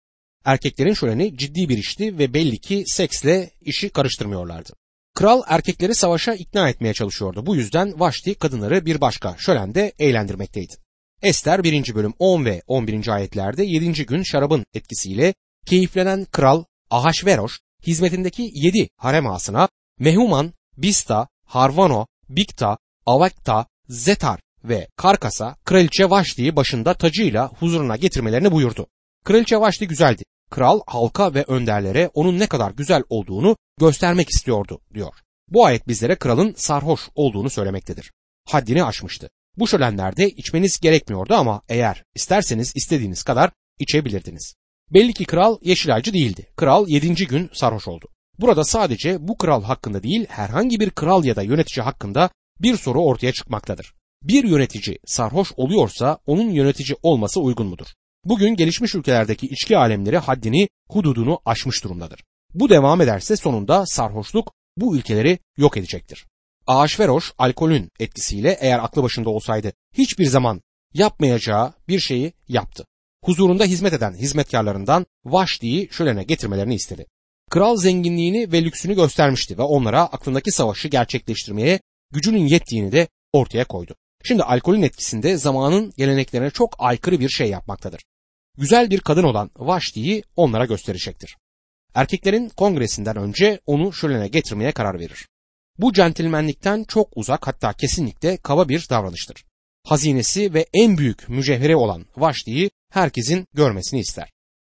Erkeklerin 0.46 0.94
şöleni 0.94 1.38
ciddi 1.38 1.70
bir 1.70 1.78
işti 1.78 2.18
ve 2.18 2.34
belli 2.34 2.58
ki 2.58 2.84
seksle 2.88 3.52
işi 3.62 3.90
karıştırmıyorlardı. 3.90 4.74
Kral 5.16 5.42
erkekleri 5.48 5.96
savaşa 5.96 6.34
ikna 6.34 6.70
etmeye 6.70 6.94
çalışıyordu. 6.94 7.46
Bu 7.46 7.56
yüzden 7.56 8.00
Vaşti 8.00 8.36
kadınları 8.36 8.86
bir 8.86 9.02
başka 9.02 9.36
şölende 9.38 9.94
eğlendirmekteydi. 10.00 10.74
Ester 11.22 11.64
1. 11.64 11.96
bölüm 11.96 12.14
10 12.20 12.46
ve 12.46 12.62
11. 12.68 13.08
ayetlerde 13.08 13.64
7. 13.64 14.06
gün 14.06 14.24
şarabın 14.24 14.66
etkisiyle 14.74 15.34
keyiflenen 15.66 16.26
kral 16.26 16.64
Ahasveroş 16.90 17.60
hizmetindeki 17.88 18.52
7 18.54 18.90
harem 18.98 19.28
ağasına 19.28 19.70
Mehuman, 20.00 20.54
Bista, 20.82 21.28
Harvano, 21.46 22.08
Bikta, 22.30 22.78
Avakta, 23.06 23.66
Zetar 23.90 24.40
ve 24.64 24.88
Karkas'a 24.98 25.56
kraliçe 25.66 26.10
Vaşti'yi 26.10 26.56
başında 26.56 26.94
tacıyla 26.94 27.48
huzuruna 27.48 27.96
getirmelerini 27.96 28.52
buyurdu. 28.52 28.88
Kraliçe 29.26 29.58
Vaşti 29.58 29.88
güzeldi. 29.88 30.24
Kral 30.50 30.80
halka 30.88 31.34
ve 31.34 31.44
önderlere 31.44 32.10
onun 32.14 32.40
ne 32.40 32.48
kadar 32.48 32.72
güzel 32.72 33.04
olduğunu 33.10 33.58
göstermek 33.80 34.30
istiyordu 34.30 34.82
diyor. 34.94 35.14
Bu 35.48 35.66
ayet 35.66 35.88
bizlere 35.88 36.16
kralın 36.16 36.54
sarhoş 36.58 37.02
olduğunu 37.16 37.50
söylemektedir. 37.50 38.12
Haddini 38.46 38.84
aşmıştı. 38.84 39.30
Bu 39.58 39.68
şölenlerde 39.68 40.30
içmeniz 40.30 40.80
gerekmiyordu 40.80 41.34
ama 41.34 41.62
eğer 41.70 42.04
isterseniz 42.16 42.74
istediğiniz 42.76 43.24
kadar 43.24 43.52
içebilirdiniz. 43.80 44.56
Belli 44.94 45.14
ki 45.14 45.26
kral 45.26 45.58
Yeşilaycı 45.62 46.14
değildi. 46.14 46.48
Kral 46.56 46.88
yedinci 46.88 47.28
gün 47.28 47.50
sarhoş 47.54 47.88
oldu. 47.88 48.08
Burada 48.42 48.64
sadece 48.64 49.28
bu 49.28 49.38
kral 49.38 49.64
hakkında 49.64 50.04
değil 50.04 50.26
herhangi 50.30 50.80
bir 50.80 50.90
kral 50.90 51.26
ya 51.26 51.36
da 51.36 51.42
yönetici 51.42 51.84
hakkında 51.84 52.30
bir 52.62 52.78
soru 52.78 53.02
ortaya 53.02 53.34
çıkmaktadır. 53.34 53.94
Bir 54.24 54.44
yönetici 54.44 55.00
sarhoş 55.06 55.52
oluyorsa 55.58 56.20
onun 56.26 56.50
yönetici 56.50 56.98
olması 57.04 57.42
uygun 57.42 57.68
mudur? 57.68 57.88
Bugün 58.26 58.56
gelişmiş 58.56 58.96
ülkelerdeki 58.96 59.48
içki 59.48 59.78
alemleri 59.78 60.18
haddini, 60.18 60.70
hududunu 60.90 61.40
aşmış 61.46 61.84
durumdadır. 61.84 62.24
Bu 62.54 62.70
devam 62.70 63.02
ederse 63.02 63.36
sonunda 63.36 63.86
sarhoşluk 63.86 64.54
bu 64.78 64.98
ülkeleri 64.98 65.40
yok 65.58 65.78
edecektir. 65.78 66.26
Ağaçveroş 66.68 67.34
alkolün 67.38 67.92
etkisiyle 68.00 68.58
eğer 68.62 68.80
aklı 68.80 69.04
başında 69.04 69.30
olsaydı 69.30 69.74
hiçbir 69.98 70.26
zaman 70.26 70.62
yapmayacağı 70.94 71.74
bir 71.88 72.00
şeyi 72.00 72.34
yaptı. 72.48 72.86
Huzurunda 73.26 73.64
hizmet 73.64 73.94
eden 73.94 74.14
hizmetkarlarından 74.14 75.06
Vaşdi'yi 75.26 75.90
şölene 75.92 76.24
getirmelerini 76.24 76.76
istedi. 76.76 77.06
Kral 77.50 77.78
zenginliğini 77.78 78.52
ve 78.52 78.64
lüksünü 78.64 78.96
göstermişti 78.96 79.58
ve 79.58 79.62
onlara 79.62 80.02
aklındaki 80.02 80.52
savaşı 80.52 80.88
gerçekleştirmeye 80.88 81.80
gücünün 82.12 82.48
yettiğini 82.48 82.92
de 82.92 83.08
ortaya 83.34 83.66
koydu. 83.66 83.96
Şimdi 84.24 84.44
alkolün 84.44 84.82
etkisinde 84.82 85.38
zamanın 85.38 85.94
geleneklerine 85.98 86.50
çok 86.50 86.76
aykırı 86.80 87.20
bir 87.20 87.30
şey 87.30 87.50
yapmaktadır. 87.50 88.02
Güzel 88.58 88.90
bir 88.90 89.00
kadın 89.00 89.24
olan 89.24 89.52
Vaşdi'yi 89.58 90.24
onlara 90.36 90.66
gösterecektir. 90.66 91.38
Erkeklerin 91.94 92.50
kongresinden 92.50 93.16
önce 93.16 93.60
onu 93.66 93.94
şölene 93.94 94.28
getirmeye 94.28 94.72
karar 94.72 95.00
verir. 95.00 95.28
Bu 95.78 95.94
centilmenlikten 95.94 96.84
çok 96.84 97.10
uzak 97.16 97.48
hatta 97.48 97.74
kesinlikle 97.74 98.38
kaba 98.38 98.70
bir 98.70 98.88
davranıştır. 98.90 99.46
Hazinesi 99.88 100.54
ve 100.54 100.66
en 100.74 100.98
büyük 100.98 101.30
mücevheri 101.30 101.76
olan 101.76 102.06
Vaşdi'yi 102.18 102.72
herkesin 102.92 103.48
görmesini 103.54 104.00
ister. 104.00 104.32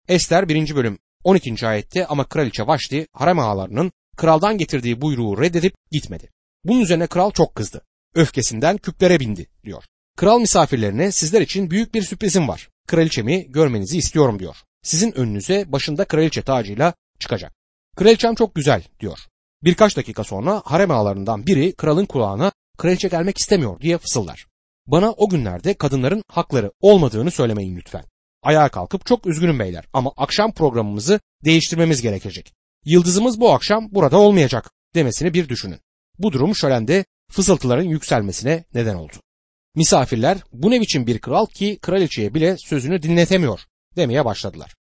Ester 0.09 0.49
1. 0.49 0.75
bölüm 0.75 0.99
12. 1.25 1.67
ayette 1.67 2.07
ama 2.07 2.25
kraliçe 2.25 2.67
Vaşdi 2.67 3.07
harem 3.13 3.39
ağalarının 3.39 3.93
kraldan 4.17 4.59
getirdiği 4.59 5.01
buyruğu 5.01 5.43
reddedip 5.43 5.75
gitmedi. 5.91 6.31
Bunun 6.65 6.81
üzerine 6.81 7.07
kral 7.07 7.31
çok 7.31 7.55
kızdı. 7.55 7.83
Öfkesinden 8.15 8.77
küplere 8.77 9.21
bindi 9.21 9.47
diyor. 9.65 9.85
Kral 10.17 10.41
misafirlerine 10.41 11.13
sizler 11.13 11.41
için 11.41 11.71
büyük 11.71 11.95
bir 11.95 12.03
sürprizim 12.03 12.49
var. 12.49 12.69
Kraliçemi 12.87 13.53
görmenizi 13.53 13.99
istiyorum 13.99 14.39
diyor. 14.39 14.57
Sizin 14.83 15.19
önünüze 15.19 15.73
başında 15.73 16.05
kraliçe 16.05 16.43
tacıyla 16.43 16.95
çıkacak. 17.19 17.53
Kraliçem 17.97 18.35
çok 18.35 18.55
güzel 18.55 18.83
diyor. 19.01 19.19
Birkaç 19.63 19.97
dakika 19.97 20.25
sonra 20.25 20.63
harem 20.65 20.91
ağalarından 20.91 21.47
biri 21.47 21.73
kralın 21.73 22.07
kulağına 22.07 22.53
kraliçe 22.79 23.09
gelmek 23.09 23.39
istemiyor 23.39 23.81
diye 23.81 23.99
fısıldar. 23.99 24.47
Bana 24.87 25.13
o 25.13 25.29
günlerde 25.29 25.75
kadınların 25.75 26.23
hakları 26.29 26.73
olmadığını 26.81 27.31
söylemeyin 27.31 27.77
lütfen. 27.77 28.05
Ayağa 28.43 28.69
kalkıp 28.69 29.07
çok 29.07 29.27
üzgünüm 29.27 29.59
beyler 29.59 29.85
ama 29.93 30.13
akşam 30.17 30.53
programımızı 30.53 31.21
değiştirmemiz 31.45 32.03
gerekecek. 32.03 32.53
Yıldızımız 32.85 33.41
bu 33.41 33.53
akşam 33.53 33.89
burada 33.93 34.19
olmayacak 34.19 34.71
demesini 34.95 35.35
bir 35.35 35.49
düşünün. 35.49 35.81
Bu 36.19 36.33
durum 36.33 36.57
şölende 36.57 37.05
fısıltıların 37.31 37.85
yükselmesine 37.85 38.65
neden 38.75 38.95
oldu. 38.95 39.13
Misafirler 39.75 40.39
bu 40.53 40.71
ne 40.71 40.81
biçim 40.81 41.07
bir 41.07 41.19
kral 41.19 41.47
ki 41.47 41.79
kraliçeye 41.83 42.35
bile 42.35 42.57
sözünü 42.59 43.03
dinletemiyor 43.03 43.61
demeye 43.97 44.25
başladılar. 44.25 44.75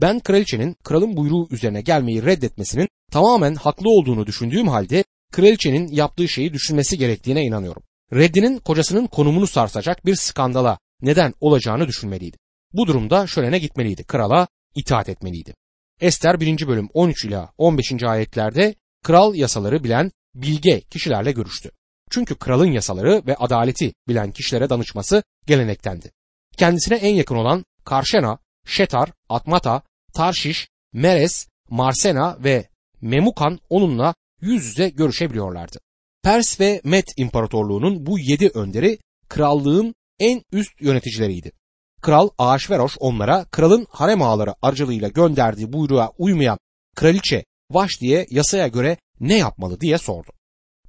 Ben 0.00 0.20
kraliçenin 0.20 0.76
kralın 0.84 1.16
buyruğu 1.16 1.48
üzerine 1.50 1.80
gelmeyi 1.80 2.24
reddetmesinin 2.24 2.88
tamamen 3.12 3.54
haklı 3.54 3.90
olduğunu 3.90 4.26
düşündüğüm 4.26 4.68
halde 4.68 5.04
kraliçenin 5.32 5.88
yaptığı 5.88 6.28
şeyi 6.28 6.52
düşünmesi 6.52 6.98
gerektiğine 6.98 7.44
inanıyorum. 7.44 7.82
Reddinin 8.12 8.58
kocasının 8.58 9.06
konumunu 9.06 9.46
sarsacak 9.46 10.06
bir 10.06 10.14
skandala 10.14 10.78
neden 11.02 11.34
olacağını 11.40 11.88
düşünmeliydi. 11.88 12.36
Bu 12.72 12.86
durumda 12.86 13.26
şölene 13.26 13.58
gitmeliydi. 13.58 14.04
Krala 14.04 14.48
itaat 14.74 15.08
etmeliydi. 15.08 15.54
Ester 16.00 16.40
1. 16.40 16.66
bölüm 16.66 16.88
13 16.94 17.24
ila 17.24 17.52
15. 17.58 18.02
ayetlerde 18.02 18.74
kral 19.02 19.34
yasaları 19.34 19.84
bilen 19.84 20.10
bilge 20.34 20.80
kişilerle 20.80 21.32
görüştü. 21.32 21.70
Çünkü 22.10 22.34
kralın 22.34 22.72
yasaları 22.72 23.22
ve 23.26 23.36
adaleti 23.36 23.92
bilen 24.08 24.30
kişilere 24.30 24.70
danışması 24.70 25.22
gelenektendi. 25.46 26.10
Kendisine 26.56 26.96
en 26.96 27.14
yakın 27.14 27.36
olan 27.36 27.64
Karşena, 27.84 28.38
Şetar, 28.66 29.12
Atmata, 29.28 29.82
Tarşiş, 30.14 30.68
Meres, 30.92 31.48
Marsena 31.70 32.36
ve 32.44 32.68
Memukan 33.00 33.58
onunla 33.68 34.14
yüz 34.40 34.64
yüze 34.64 34.88
görüşebiliyorlardı. 34.88 35.78
Pers 36.22 36.60
ve 36.60 36.80
Met 36.84 37.04
İmparatorluğu'nun 37.16 38.06
bu 38.06 38.18
yedi 38.18 38.50
önderi 38.54 38.98
krallığın 39.28 39.94
en 40.18 40.42
üst 40.52 40.80
yöneticileriydi. 40.80 41.52
Kral 42.02 42.28
Ahasveroş 42.38 42.96
onlara 43.00 43.44
kralın 43.44 43.86
harem 43.90 44.22
ağaları 44.22 44.54
aracılığıyla 44.62 45.08
gönderdiği 45.08 45.72
buyruğa 45.72 46.12
uymayan 46.18 46.58
kraliçe 46.96 47.44
Vaş 47.70 48.00
diye 48.00 48.26
yasaya 48.30 48.68
göre 48.68 48.96
ne 49.20 49.38
yapmalı 49.38 49.80
diye 49.80 49.98
sordu. 49.98 50.30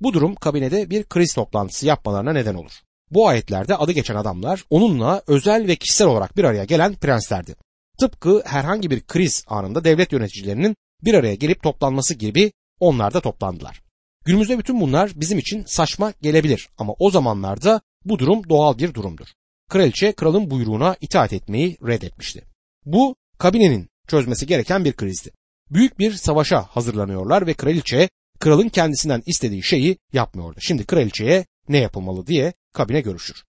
Bu 0.02 0.14
durum 0.14 0.36
kabinede 0.36 0.90
bir 0.90 1.04
kriz 1.04 1.34
toplantısı 1.34 1.86
yapmalarına 1.86 2.34
neden 2.34 2.56
olur. 2.56 2.72
Bu 3.12 3.28
ayetlerde 3.28 3.76
adı 3.76 3.92
geçen 3.92 4.16
adamlar 4.16 4.66
onunla 4.70 5.22
özel 5.28 5.68
ve 5.68 5.76
kişisel 5.76 6.08
olarak 6.08 6.38
bir 6.38 6.44
araya 6.44 6.64
gelen 6.64 6.96
prenslerdi. 6.96 7.56
Tıpkı 8.00 8.44
herhangi 8.46 8.90
bir 8.90 9.02
kriz 9.02 9.44
anında 9.48 9.84
devlet 9.84 10.12
yöneticilerinin 10.12 10.76
bir 11.04 11.14
araya 11.14 11.36
gelip 11.36 11.64
toplanması 11.64 12.14
gibi 12.14 12.52
onlar 12.80 13.14
da 13.14 13.22
toplandılar. 13.22 13.82
Günümüzde 14.26 14.60
bütün 14.60 14.82
bunlar 14.82 15.12
bizim 15.16 15.40
için 15.40 15.64
saçma 15.68 16.14
gelebilir 16.22 16.70
ama 16.78 16.94
o 17.00 17.12
zamanlarda 17.12 17.82
bu 18.06 18.20
durum 18.20 18.50
doğal 18.50 18.78
bir 18.78 18.94
durumdur. 18.94 19.28
Kraliçe 19.72 20.12
kralın 20.12 20.52
buyruğuna 20.52 20.96
itaat 21.02 21.34
etmeyi 21.34 21.78
reddetmişti. 21.88 22.44
Bu 22.86 23.16
kabinenin 23.38 23.90
çözmesi 24.08 24.48
gereken 24.48 24.86
bir 24.86 24.94
krizdi. 24.94 25.32
Büyük 25.70 26.00
bir 26.00 26.14
savaşa 26.14 26.62
hazırlanıyorlar 26.62 27.48
ve 27.48 27.54
kraliçe 27.54 28.10
kralın 28.40 28.70
kendisinden 28.70 29.24
istediği 29.26 29.64
şeyi 29.64 29.98
yapmıyordu. 30.14 30.60
Şimdi 30.62 30.86
kraliçeye 30.86 31.46
ne 31.70 31.78
yapılmalı 31.78 32.28
diye 32.28 32.54
kabine 32.74 33.02
görüşür. 33.02 33.44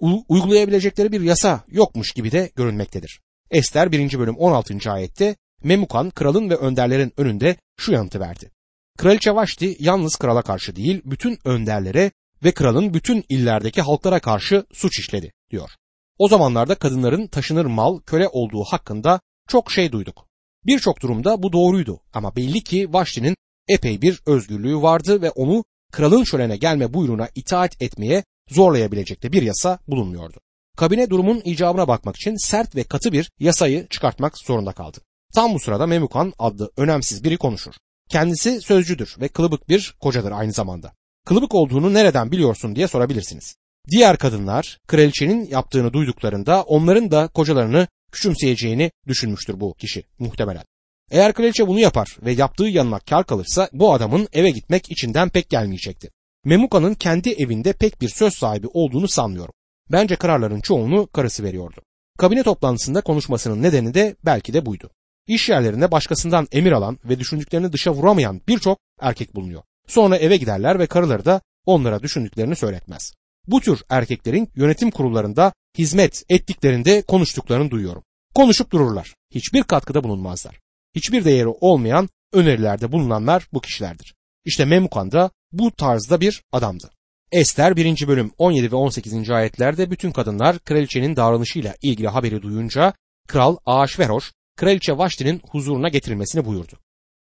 U- 0.00 0.24
uygulayabilecekleri 0.28 1.12
bir 1.12 1.20
yasa 1.20 1.64
yokmuş 1.68 2.12
gibi 2.12 2.32
de 2.32 2.50
görünmektedir. 2.56 3.20
Ester 3.50 3.92
1. 3.92 4.18
bölüm 4.18 4.36
16. 4.36 4.92
ayette 4.92 5.36
Memukan 5.62 6.10
kralın 6.10 6.50
ve 6.50 6.56
önderlerin 6.56 7.12
önünde 7.16 7.56
şu 7.78 7.92
yanıtı 7.92 8.20
verdi. 8.20 8.50
Kraliçe 8.98 9.34
Vaşti 9.34 9.76
yalnız 9.80 10.16
krala 10.16 10.42
karşı 10.42 10.76
değil 10.76 11.02
bütün 11.04 11.38
önderlere 11.44 12.10
ve 12.44 12.52
kralın 12.52 12.94
bütün 12.94 13.24
illerdeki 13.28 13.82
halklara 13.82 14.20
karşı 14.20 14.64
suç 14.72 14.98
işledi 14.98 15.32
diyor. 15.50 15.70
O 16.18 16.28
zamanlarda 16.28 16.74
kadınların 16.74 17.26
taşınır 17.26 17.64
mal, 17.64 17.98
köle 17.98 18.28
olduğu 18.28 18.64
hakkında 18.64 19.20
çok 19.48 19.72
şey 19.72 19.92
duyduk. 19.92 20.26
Birçok 20.66 21.02
durumda 21.02 21.42
bu 21.42 21.52
doğruydu 21.52 22.00
ama 22.12 22.36
belli 22.36 22.64
ki 22.64 22.92
Vaşti'nin 22.92 23.36
epey 23.68 24.02
bir 24.02 24.22
özgürlüğü 24.26 24.76
vardı 24.76 25.22
ve 25.22 25.30
onu 25.30 25.64
kralın 25.92 26.24
şölene 26.24 26.56
gelme 26.56 26.94
buyruğuna 26.94 27.28
itaat 27.34 27.82
etmeye 27.82 28.24
zorlayabilecek 28.48 29.22
de 29.22 29.32
bir 29.32 29.42
yasa 29.42 29.78
bulunmuyordu. 29.88 30.40
Kabine 30.76 31.10
durumun 31.10 31.42
icabına 31.44 31.88
bakmak 31.88 32.16
için 32.16 32.48
sert 32.48 32.76
ve 32.76 32.84
katı 32.84 33.12
bir 33.12 33.30
yasayı 33.38 33.86
çıkartmak 33.88 34.38
zorunda 34.38 34.72
kaldı. 34.72 34.98
Tam 35.34 35.54
bu 35.54 35.60
sırada 35.60 35.86
Memukan 35.86 36.32
adlı 36.38 36.70
önemsiz 36.76 37.24
biri 37.24 37.36
konuşur. 37.36 37.74
Kendisi 38.10 38.60
sözcüdür 38.60 39.16
ve 39.20 39.28
kılıbık 39.28 39.68
bir 39.68 39.94
kocadır 40.00 40.32
aynı 40.32 40.52
zamanda. 40.52 40.92
Kılıbık 41.26 41.54
olduğunu 41.54 41.94
nereden 41.94 42.32
biliyorsun 42.32 42.76
diye 42.76 42.88
sorabilirsiniz. 42.88 43.56
Diğer 43.90 44.16
kadınlar 44.16 44.78
kraliçenin 44.86 45.48
yaptığını 45.50 45.92
duyduklarında 45.92 46.62
onların 46.62 47.10
da 47.10 47.28
kocalarını 47.28 47.88
küçümseyeceğini 48.12 48.90
düşünmüştür 49.06 49.60
bu 49.60 49.74
kişi 49.74 50.04
muhtemelen. 50.18 50.64
Eğer 51.10 51.32
kraliçe 51.32 51.68
bunu 51.68 51.78
yapar 51.78 52.16
ve 52.22 52.32
yaptığı 52.32 52.64
yanına 52.64 52.98
kar 52.98 53.26
kalırsa 53.26 53.68
bu 53.72 53.94
adamın 53.94 54.28
eve 54.32 54.50
gitmek 54.50 54.90
içinden 54.90 55.28
pek 55.28 55.50
gelmeyecekti. 55.50 56.10
Memuka'nın 56.44 56.94
kendi 56.94 57.30
evinde 57.30 57.72
pek 57.72 58.00
bir 58.00 58.08
söz 58.08 58.34
sahibi 58.34 58.66
olduğunu 58.66 59.08
sanmıyorum. 59.08 59.54
Bence 59.92 60.16
kararların 60.16 60.60
çoğunu 60.60 61.06
karısı 61.06 61.44
veriyordu. 61.44 61.80
Kabine 62.18 62.42
toplantısında 62.42 63.00
konuşmasının 63.00 63.62
nedeni 63.62 63.94
de 63.94 64.16
belki 64.24 64.52
de 64.52 64.66
buydu. 64.66 64.90
İş 65.26 65.48
yerlerinde 65.48 65.90
başkasından 65.90 66.48
emir 66.52 66.72
alan 66.72 66.98
ve 67.04 67.18
düşündüklerini 67.18 67.72
dışa 67.72 67.90
vuramayan 67.94 68.40
birçok 68.48 68.78
erkek 69.00 69.34
bulunuyor. 69.34 69.62
Sonra 69.86 70.16
eve 70.16 70.36
giderler 70.36 70.78
ve 70.78 70.86
karıları 70.86 71.24
da 71.24 71.40
onlara 71.66 72.02
düşündüklerini 72.02 72.56
söyletmez. 72.56 73.19
Bu 73.50 73.60
tür 73.60 73.82
erkeklerin 73.88 74.48
yönetim 74.56 74.90
kurullarında 74.90 75.52
hizmet 75.78 76.22
ettiklerinde 76.28 77.02
konuştuklarını 77.02 77.70
duyuyorum. 77.70 78.02
Konuşup 78.34 78.70
dururlar. 78.70 79.14
Hiçbir 79.34 79.62
katkıda 79.62 80.04
bulunmazlar. 80.04 80.60
Hiçbir 80.94 81.24
değeri 81.24 81.48
olmayan 81.48 82.08
önerilerde 82.32 82.92
bulunanlar 82.92 83.46
bu 83.52 83.60
kişilerdir. 83.60 84.14
İşte 84.44 84.64
Memukan 84.64 85.12
da 85.12 85.30
bu 85.52 85.70
tarzda 85.70 86.20
bir 86.20 86.42
adamdı. 86.52 86.90
Ester 87.32 87.76
1. 87.76 88.08
bölüm 88.08 88.30
17 88.38 88.72
ve 88.72 88.76
18. 88.76 89.30
ayetlerde 89.30 89.90
bütün 89.90 90.10
kadınlar 90.10 90.58
kraliçenin 90.58 91.16
davranışıyla 91.16 91.74
ilgili 91.82 92.08
haberi 92.08 92.42
duyunca 92.42 92.94
kral 93.28 93.56
Ahasveroş 93.66 94.32
kraliçe 94.56 94.98
Vaşti'nin 94.98 95.42
huzuruna 95.50 95.88
getirilmesini 95.88 96.44
buyurdu. 96.44 96.78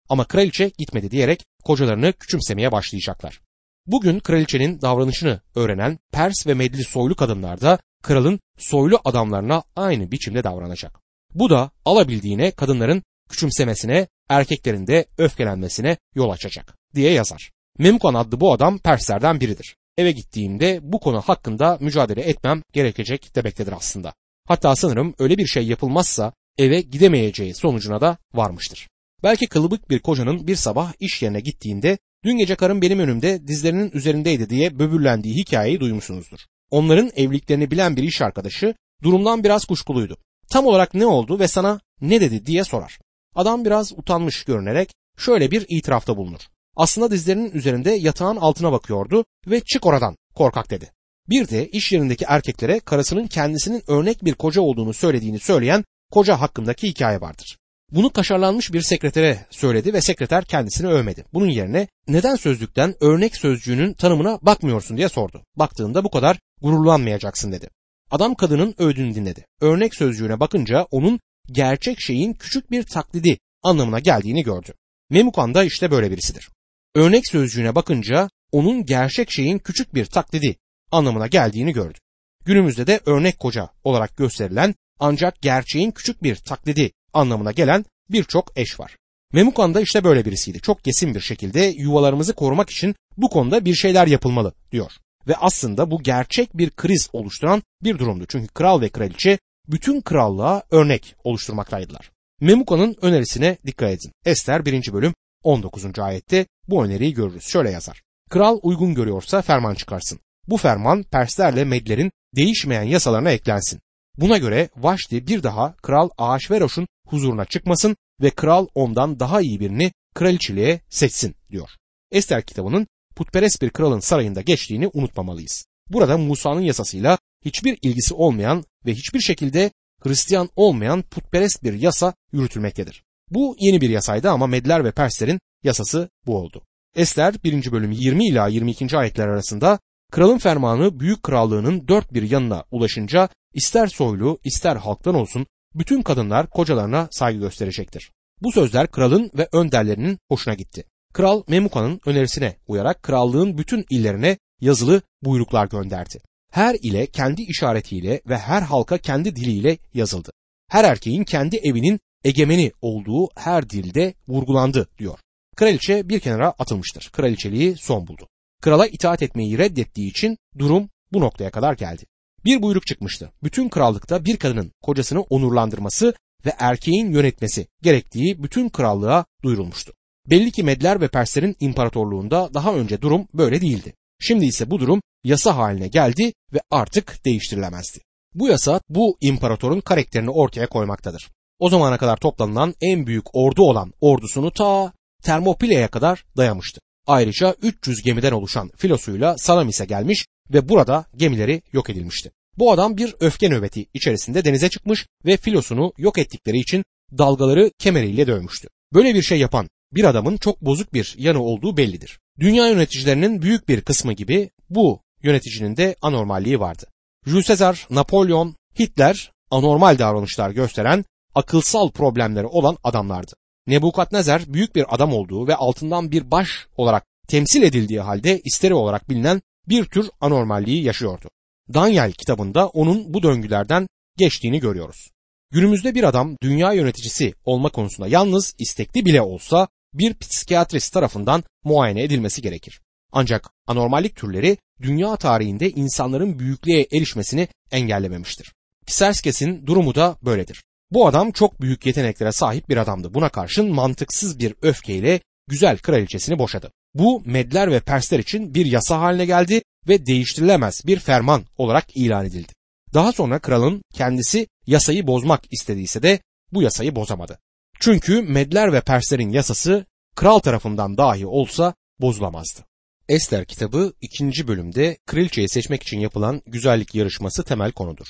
Ama 0.10 0.26
kraliçe 0.26 0.72
gitmedi 0.78 1.12
diyerek 1.12 1.46
kocalarını 1.64 2.14
küçümsemeye 2.14 2.72
başlayacaklar. 2.72 3.49
Bugün 3.91 4.19
kraliçenin 4.19 4.81
davranışını 4.81 5.41
öğrenen 5.55 6.00
Pers 6.12 6.48
ve 6.48 6.53
Medli 6.53 6.84
soylu 6.84 7.15
kadınlar 7.15 7.62
da 7.62 7.79
kralın 8.03 8.39
soylu 8.58 9.00
adamlarına 9.05 9.63
aynı 9.75 10.12
biçimde 10.12 10.43
davranacak. 10.43 11.00
Bu 11.34 11.50
da 11.50 11.72
alabildiğine 11.86 12.51
kadınların 12.51 13.03
küçümsemesine, 13.29 14.08
erkeklerin 14.29 14.88
de 14.88 15.05
öfkelenmesine 15.17 15.98
yol 16.15 16.29
açacak 16.29 16.77
diye 16.96 17.12
yazar. 17.12 17.51
Memukan 17.77 18.13
adlı 18.13 18.39
bu 18.39 18.53
adam 18.53 18.77
Perslerden 18.77 19.39
biridir. 19.39 19.75
Eve 19.98 20.12
gittiğimde 20.12 20.79
bu 20.84 21.00
konu 21.00 21.22
hakkında 21.22 21.77
mücadele 21.81 22.22
etmem 22.22 22.62
gerekecek 22.74 23.36
demektedir 23.36 23.74
aslında. 23.77 24.13
Hatta 24.48 24.75
sanırım 24.75 25.13
öyle 25.19 25.38
bir 25.38 25.48
şey 25.48 25.67
yapılmazsa 25.67 26.34
eve 26.58 26.81
gidemeyeceği 26.81 27.53
sonucuna 27.53 28.01
da 28.01 28.17
varmıştır. 28.34 28.89
Belki 29.24 29.48
kılıbık 29.48 29.89
bir 29.89 30.00
kocanın 30.00 30.48
bir 30.48 30.55
sabah 30.55 30.93
iş 31.00 31.22
yerine 31.22 31.39
gittiğinde 31.39 31.98
dün 32.24 32.38
gece 32.38 32.56
karım 32.56 32.82
benim 32.82 33.00
önümde 33.00 33.48
dizlerinin 33.48 33.92
üzerindeydi 33.94 34.50
diye 34.50 34.80
böbürlendiği 34.80 35.36
hikayeyi 35.36 35.80
duymuşsunuzdur. 35.80 36.40
Onların 36.72 37.12
evliliklerini 37.16 37.72
bilen 37.72 37.96
bir 37.96 38.04
iş 38.04 38.22
arkadaşı 38.22 38.76
durumdan 39.04 39.44
biraz 39.44 39.66
kuşkuluydu. 39.66 40.18
Tam 40.50 40.66
olarak 40.66 40.94
ne 40.94 41.06
oldu 41.06 41.40
ve 41.40 41.48
sana 41.48 41.80
ne 42.02 42.22
dedi 42.22 42.46
diye 42.46 42.64
sorar. 42.64 43.00
Adam 43.36 43.66
biraz 43.66 43.92
utanmış 43.92 44.44
görünerek 44.44 44.90
şöyle 45.18 45.52
bir 45.52 45.66
itirafta 45.70 46.18
bulunur. 46.18 46.42
Aslında 46.76 47.12
dizlerinin 47.12 47.52
üzerinde 47.52 47.92
yatağın 47.92 48.36
altına 48.36 48.72
bakıyordu 48.72 49.26
ve 49.48 49.60
çık 49.60 49.86
oradan 49.86 50.16
korkak 50.36 50.72
dedi. 50.72 50.92
Bir 51.30 51.48
de 51.48 51.68
iş 51.68 51.92
yerindeki 51.92 52.26
erkeklere 52.28 52.80
karısının 52.80 53.28
kendisinin 53.28 53.84
örnek 53.88 54.26
bir 54.26 54.34
koca 54.34 54.62
olduğunu 54.62 54.94
söylediğini 54.94 55.40
söyleyen 55.40 55.84
koca 56.12 56.42
hakkındaki 56.42 56.88
hikaye 56.88 57.22
vardır. 57.22 57.58
Bunu 57.91 58.10
kaşarlanmış 58.10 58.74
bir 58.74 58.81
sekretere 58.81 59.46
söyledi 59.50 59.93
ve 59.93 60.01
sekreter 60.01 60.46
kendisini 60.46 60.88
övmedi. 60.88 61.25
Bunun 61.34 61.50
yerine 61.50 61.88
neden 62.08 62.36
sözlükten 62.36 62.96
örnek 63.01 63.36
sözcüğünün 63.36 63.93
tanımına 63.93 64.39
bakmıyorsun 64.41 64.98
diye 64.98 65.10
sordu. 65.10 65.43
Baktığında 65.55 66.03
bu 66.03 66.12
kadar 66.12 66.39
gururlanmayacaksın 66.62 67.51
dedi. 67.51 67.69
Adam 68.12 68.36
kadının 68.36 68.75
övdüğünü 68.77 69.15
dinledi. 69.15 69.46
Örnek 69.62 69.96
sözcüğüne 69.96 70.39
bakınca 70.39 70.88
onun 70.91 71.19
gerçek 71.51 72.01
şeyin 72.01 72.34
küçük 72.34 72.72
bir 72.72 72.84
taklidi 72.84 73.38
anlamına 73.63 74.00
geldiğini 74.00 74.43
gördü. 74.43 74.74
Memukan 75.10 75.53
da 75.53 75.63
işte 75.63 75.91
böyle 75.91 76.12
birisidir. 76.12 76.50
Örnek 76.96 77.27
sözcüğüne 77.31 77.75
bakınca 77.75 78.29
onun 78.51 78.86
gerçek 78.86 79.31
şeyin 79.31 79.60
küçük 79.60 79.96
bir 79.96 80.05
taklidi 80.05 80.55
anlamına 80.91 81.27
geldiğini 81.27 81.74
gördü. 81.74 81.98
Günümüzde 82.46 82.88
de 82.88 83.00
örnek 83.05 83.39
koca 83.39 83.69
olarak 83.84 84.17
gösterilen 84.17 84.75
ancak 85.00 85.41
gerçeğin 85.41 85.91
küçük 85.91 86.24
bir 86.24 86.36
taklidi 86.36 86.91
anlamına 87.13 87.51
gelen 87.51 87.86
birçok 88.10 88.51
eş 88.56 88.80
var. 88.80 88.98
Memukan 89.34 89.74
da 89.74 89.82
işte 89.82 90.04
böyle 90.04 90.25
birisiydi. 90.25 90.60
Çok 90.60 90.84
kesin 90.84 91.16
bir 91.16 91.20
şekilde 91.20 91.60
yuvalarımızı 91.60 92.34
korumak 92.34 92.70
için 92.70 92.96
bu 93.18 93.30
konuda 93.30 93.66
bir 93.66 93.74
şeyler 93.74 94.08
yapılmalı 94.08 94.54
diyor. 94.72 94.92
Ve 95.28 95.36
aslında 95.36 95.92
bu 95.92 96.04
gerçek 96.04 96.58
bir 96.58 96.70
kriz 96.70 97.10
oluşturan 97.13 97.63
bir 97.84 98.00
durumdu. 98.00 98.25
Çünkü 98.28 98.48
kral 98.48 98.82
ve 98.82 98.89
kraliçe 98.89 99.39
bütün 99.68 100.01
krallığa 100.01 100.63
örnek 100.72 101.16
oluşturmaktaydılar. 101.24 102.12
Memuka'nın 102.42 102.96
önerisine 103.01 103.58
dikkat 103.66 103.89
edin. 103.89 104.12
Ester 104.25 104.66
1. 104.66 104.94
bölüm 104.94 105.13
19. 105.44 106.00
ayette 106.00 106.46
bu 106.68 106.86
öneriyi 106.86 107.13
görürüz. 107.13 107.44
Şöyle 107.44 107.72
yazar. 107.72 108.01
Kral 108.30 108.60
uygun 108.63 108.94
görüyorsa 108.94 109.42
ferman 109.42 109.75
çıkarsın. 109.75 110.20
Bu 110.48 110.58
ferman 110.58 111.04
Perslerle 111.04 111.66
Medlerin 111.66 112.12
değişmeyen 112.36 112.84
yasalarına 112.84 113.32
eklensin. 113.32 113.80
Buna 114.20 114.38
göre 114.38 114.70
Vaşti 114.78 115.28
bir 115.28 115.44
daha 115.44 115.76
Kral 115.76 116.10
Ahasveroş'un 116.18 116.88
huzuruna 117.08 117.46
çıkmasın 117.46 117.96
ve 118.22 118.30
kral 118.30 118.68
ondan 118.76 119.20
daha 119.20 119.42
iyi 119.42 119.60
birini 119.60 119.92
kraliçeliğe 120.16 120.82
seçsin 120.90 121.36
diyor. 121.52 121.70
Ester 122.12 122.46
kitabının 122.46 122.88
putperest 123.16 123.62
bir 123.62 123.70
kralın 123.70 124.00
sarayında 124.00 124.42
geçtiğini 124.42 124.90
unutmamalıyız. 124.94 125.66
Burada 125.90 126.18
Musa'nın 126.18 126.62
yasasıyla 126.62 127.18
hiçbir 127.46 127.80
ilgisi 127.82 128.14
olmayan 128.14 128.64
ve 128.86 128.94
hiçbir 128.94 129.20
şekilde 129.20 129.72
Hristiyan 130.04 130.50
olmayan 130.56 131.02
putperest 131.02 131.63
bir 131.63 131.74
yasa 131.74 132.13
yürütülmektedir. 132.32 133.04
Bu 133.30 133.56
yeni 133.60 133.82
bir 133.82 133.89
yasaydı 133.89 134.30
ama 134.30 134.48
Medler 134.48 134.86
ve 134.86 134.91
Perslerin 134.91 135.39
yasası 135.63 136.10
bu 136.26 136.38
oldu. 136.38 136.63
Ester 136.96 137.43
1. 137.43 137.72
bölüm 137.72 137.91
20 137.91 138.28
ila 138.28 138.48
22. 138.48 138.98
ayetler 138.98 139.28
arasında 139.28 139.80
kralın 140.12 140.38
fermanı 140.38 141.00
büyük 141.00 141.24
krallığının 141.24 141.88
dört 141.88 142.13
bir 142.13 142.30
yanına 142.30 142.63
ulaşınca 142.72 143.30
ister 143.54 143.88
soylu 143.88 144.39
ister 144.43 144.76
halktan 144.76 145.15
olsun 145.15 145.45
bütün 145.76 146.02
kadınlar 146.02 146.50
kocalarına 146.50 147.08
saygı 147.12 147.39
gösterecektir. 147.39 148.12
Bu 148.41 148.52
sözler 148.52 148.91
kralın 148.91 149.32
ve 149.38 149.48
önderlerinin 149.52 150.19
hoşuna 150.30 150.54
gitti. 150.54 150.84
Kral 151.13 151.43
Memuka'nın 151.48 152.02
önerisine 152.06 152.56
uyarak 152.67 153.04
krallığın 153.04 153.58
bütün 153.58 153.86
illerine 153.89 154.38
yazılı 154.62 155.02
buyruklar 155.22 155.67
gönderdi. 155.67 156.19
Her 156.52 156.76
ile 156.76 157.06
kendi 157.06 157.41
işaretiyle 157.41 158.22
ve 158.30 158.38
her 158.38 158.62
halka 158.62 158.98
kendi 158.98 159.36
diliyle 159.36 159.78
yazıldı. 159.93 160.32
Her 160.69 160.84
erkeğin 160.84 161.24
kendi 161.24 161.56
evinin 161.58 162.00
egemeni 162.24 162.72
olduğu 162.82 163.30
her 163.36 163.69
dilde 163.69 164.13
vurgulandı 164.28 164.88
diyor. 164.98 165.19
Kraliçe 165.56 166.10
bir 166.10 166.19
kenara 166.19 166.50
atılmıştır. 166.60 167.10
Kraliçeliği 167.13 167.76
son 167.78 168.08
buldu. 168.08 168.28
Krala 168.62 168.88
itaat 168.88 169.24
etmeyi 169.24 169.58
reddettiği 169.58 170.10
için 170.10 170.38
durum 170.58 170.89
bu 171.13 171.19
noktaya 171.19 171.52
kadar 171.52 171.74
geldi. 171.74 172.06
Bir 172.45 172.62
buyruk 172.62 172.88
çıkmıştı. 172.88 173.32
Bütün 173.43 173.69
krallıkta 173.69 174.26
bir 174.26 174.38
kadının 174.38 174.72
kocasını 174.82 175.22
onurlandırması 175.22 176.13
ve 176.45 176.54
erkeğin 176.60 177.12
yönetmesi 177.12 177.67
gerektiği 177.82 178.43
bütün 178.43 178.69
krallığa 178.69 179.26
duyurulmuştu. 179.43 179.93
Belli 180.30 180.52
ki 180.52 180.63
Medler 180.63 181.02
ve 181.02 181.08
Perslerin 181.08 181.56
imparatorluğunda 181.60 182.50
daha 182.54 182.76
önce 182.76 183.02
durum 183.02 183.28
böyle 183.34 183.62
değildi. 183.62 183.93
Şimdi 184.19 184.45
ise 184.45 184.72
bu 184.72 184.80
durum 184.80 185.02
yasa 185.24 185.58
haline 185.58 185.88
geldi 185.88 186.34
ve 186.54 186.60
artık 186.72 187.26
değiştirilemezdi. 187.26 188.00
Bu 188.34 188.48
yasa 188.48 188.82
bu 188.89 189.17
imparatorun 189.22 189.82
karakterini 189.82 190.30
ortaya 190.30 190.67
koymaktadır. 190.67 191.30
O 191.60 191.69
zamana 191.69 191.98
kadar 191.98 192.17
toplanılan 192.17 192.76
en 192.82 193.08
büyük 193.08 193.36
ordu 193.36 193.62
olan 193.62 193.93
ordusunu 194.02 194.52
ta 194.52 194.93
Termopile'ye 195.24 195.88
kadar 195.88 196.26
dayamıştı. 196.38 196.82
Ayrıca 197.10 197.56
300 197.62 198.02
gemiden 198.02 198.32
oluşan 198.32 198.72
filosuyla 198.78 199.38
Salamis'e 199.38 199.86
gelmiş 199.86 200.26
ve 200.54 200.69
burada 200.69 201.06
gemileri 201.15 201.62
yok 201.74 201.89
edilmişti. 201.89 202.32
Bu 202.58 202.72
adam 202.72 202.98
bir 202.98 203.15
öfke 203.19 203.50
nöbeti 203.50 203.86
içerisinde 203.93 204.45
denize 204.45 204.69
çıkmış 204.69 205.08
ve 205.26 205.38
filosunu 205.38 205.93
yok 205.98 206.17
ettikleri 206.17 206.58
için 206.58 206.84
dalgaları 207.17 207.72
kemeriyle 207.80 208.28
dövmüştü. 208.28 208.67
Böyle 208.93 209.15
bir 209.15 209.22
şey 209.22 209.39
yapan 209.39 209.69
bir 209.91 210.04
adamın 210.04 210.38
çok 210.38 210.62
bozuk 210.62 210.93
bir 210.93 211.15
yanı 211.17 211.43
olduğu 211.43 211.78
bellidir. 211.78 212.19
Dünya 212.39 212.67
yöneticilerinin 212.67 213.41
büyük 213.41 213.69
bir 213.69 213.82
kısmı 213.82 214.13
gibi 214.13 214.50
bu 214.69 215.02
yöneticinin 215.24 215.78
de 215.78 215.95
anormalliği 216.02 216.60
vardı. 216.60 216.86
Jules 217.26 217.48
Caesar, 217.48 217.88
Napolyon, 217.89 218.56
Hitler 218.80 219.32
anormal 219.52 220.00
davranışlar 220.00 220.50
gösteren, 220.50 221.06
akılsal 221.36 221.91
problemleri 221.91 222.48
olan 222.48 222.78
adamlardı. 222.84 223.34
Nebukadnezar 223.67 224.43
büyük 224.48 224.76
bir 224.76 224.95
adam 224.95 225.13
olduğu 225.13 225.48
ve 225.48 225.56
altından 225.56 226.12
bir 226.12 226.32
baş 226.32 226.67
olarak 226.78 227.06
temsil 227.28 227.63
edildiği 227.63 228.00
halde 228.00 228.41
isteri 228.45 228.74
olarak 228.74 229.10
bilinen 229.10 229.41
bir 229.69 229.86
tür 229.86 230.10
anormalliği 230.22 230.84
yaşıyordu. 230.84 231.30
Daniel 231.74 232.12
kitabında 232.12 232.67
onun 232.67 233.13
bu 233.13 233.24
döngülerden 233.24 233.88
geçtiğini 234.17 234.60
görüyoruz. 234.60 235.10
Günümüzde 235.52 235.95
bir 235.95 236.04
adam 236.04 236.36
dünya 236.43 236.74
yöneticisi 236.74 237.34
olma 237.45 237.69
konusunda 237.69 238.08
yalnız 238.08 238.56
istekli 238.60 239.06
bile 239.06 239.22
olsa 239.22 239.67
bir 239.93 240.13
psikiyatrist 240.13 240.93
tarafından 240.93 241.43
muayene 241.63 242.04
edilmesi 242.04 242.41
gerekir. 242.41 242.82
Ancak 243.12 243.50
anormallik 243.67 244.15
türleri 244.15 244.58
dünya 244.82 245.15
tarihinde 245.15 245.69
insanların 245.69 246.39
büyüklüğe 246.39 246.88
erişmesini 246.91 247.48
engellememiştir. 247.72 248.54
Pserskes'in 248.88 249.67
durumu 249.67 249.95
da 249.95 250.17
böyledir. 250.26 250.63
Bu 250.91 251.08
adam 251.08 251.32
çok 251.32 251.62
büyük 251.62 251.86
yeteneklere 251.86 252.32
sahip 252.32 252.69
bir 252.69 252.78
adamdı. 252.78 253.13
Buna 253.13 253.30
karşın 253.30 253.73
mantıksız 253.73 254.39
bir 254.39 254.54
öfkeyle 254.62 255.19
güzel 255.47 255.78
kraliçesini 255.78 256.39
boşadı. 256.39 256.71
Bu 256.93 257.21
Medler 257.25 257.71
ve 257.71 257.80
Persler 257.80 258.19
için 258.19 258.54
bir 258.54 258.65
yasa 258.65 258.99
haline 258.99 259.25
geldi 259.25 259.62
ve 259.88 260.06
değiştirilemez 260.06 260.82
bir 260.86 260.99
ferman 260.99 261.45
olarak 261.58 261.97
ilan 261.97 262.25
edildi. 262.25 262.54
Daha 262.93 263.12
sonra 263.12 263.39
kralın 263.39 263.82
kendisi 263.93 264.47
yasayı 264.67 265.08
bozmak 265.08 265.41
istediyse 265.52 266.04
de 266.04 266.19
bu 266.54 266.62
yasayı 266.62 266.95
bozamadı. 266.95 267.39
Çünkü 267.80 268.21
Medler 268.21 268.73
ve 268.73 268.82
Perslerin 268.82 269.30
yasası 269.30 269.86
kral 270.15 270.39
tarafından 270.39 270.97
dahi 270.97 271.25
olsa 271.25 271.73
bozulamazdı. 272.02 272.65
Ester 273.10 273.45
kitabı 273.45 273.93
2. 274.02 274.47
bölümde 274.47 274.97
kraliçeyi 275.06 275.49
seçmek 275.49 275.84
için 275.84 275.99
yapılan 275.99 276.41
güzellik 276.45 276.95
yarışması 276.95 277.43
temel 277.43 277.71
konudur. 277.71 278.08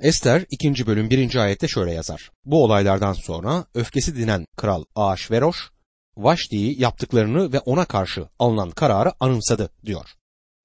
Ester 0.00 0.44
2. 0.50 0.86
bölüm 0.86 1.10
1. 1.10 1.36
ayette 1.36 1.68
şöyle 1.68 1.92
yazar. 1.92 2.30
Bu 2.44 2.64
olaylardan 2.64 3.12
sonra 3.12 3.64
öfkesi 3.74 4.16
dinen 4.16 4.46
kral 4.56 4.84
Ahasveroş, 4.94 5.70
Vaşti'yi 6.16 6.80
yaptıklarını 6.80 7.52
ve 7.52 7.58
ona 7.58 7.84
karşı 7.84 8.28
alınan 8.38 8.70
kararı 8.70 9.12
anımsadı 9.20 9.70
diyor. 9.84 10.10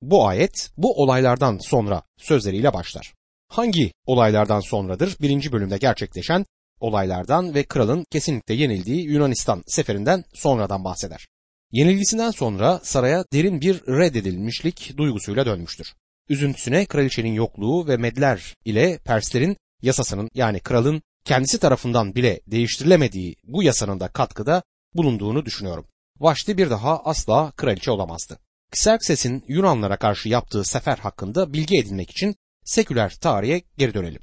Bu 0.01 0.27
ayet 0.27 0.71
bu 0.77 1.01
olaylardan 1.03 1.57
sonra 1.57 2.03
sözleriyle 2.17 2.73
başlar. 2.73 3.13
Hangi 3.47 3.91
olaylardan 4.05 4.59
sonradır? 4.59 5.17
Birinci 5.21 5.51
bölümde 5.51 5.77
gerçekleşen 5.77 6.45
olaylardan 6.79 7.55
ve 7.55 7.63
kralın 7.63 8.05
kesinlikle 8.11 8.53
yenildiği 8.53 9.03
Yunanistan 9.03 9.63
seferinden 9.67 10.23
sonradan 10.33 10.83
bahseder. 10.83 11.27
Yenilgisinden 11.71 12.31
sonra 12.31 12.79
saraya 12.83 13.25
derin 13.33 13.61
bir 13.61 13.81
reddedilmişlik 13.87 14.97
duygusuyla 14.97 15.45
dönmüştür. 15.45 15.93
Üzüntüsüne 16.29 16.85
kraliçenin 16.85 17.33
yokluğu 17.33 17.87
ve 17.87 17.97
Medler 17.97 18.55
ile 18.65 18.97
Perslerin 18.97 19.57
yasasının 19.81 20.29
yani 20.33 20.59
kralın 20.59 21.01
kendisi 21.25 21.59
tarafından 21.59 22.15
bile 22.15 22.41
değiştirilemediği 22.47 23.35
bu 23.43 23.63
yasanın 23.63 23.99
da 23.99 24.07
katkıda 24.07 24.63
bulunduğunu 24.93 25.45
düşünüyorum. 25.45 25.87
Vaşti 26.19 26.57
bir 26.57 26.69
daha 26.69 26.99
asla 26.99 27.51
kraliçe 27.51 27.91
olamazdı. 27.91 28.39
Xerxes'in 28.73 29.43
Yunanlara 29.47 29.97
karşı 29.97 30.29
yaptığı 30.29 30.63
sefer 30.63 30.97
hakkında 30.97 31.53
bilgi 31.53 31.77
edinmek 31.77 32.11
için 32.11 32.35
seküler 32.65 33.15
tarihe 33.21 33.61
geri 33.77 33.93
dönelim. 33.93 34.21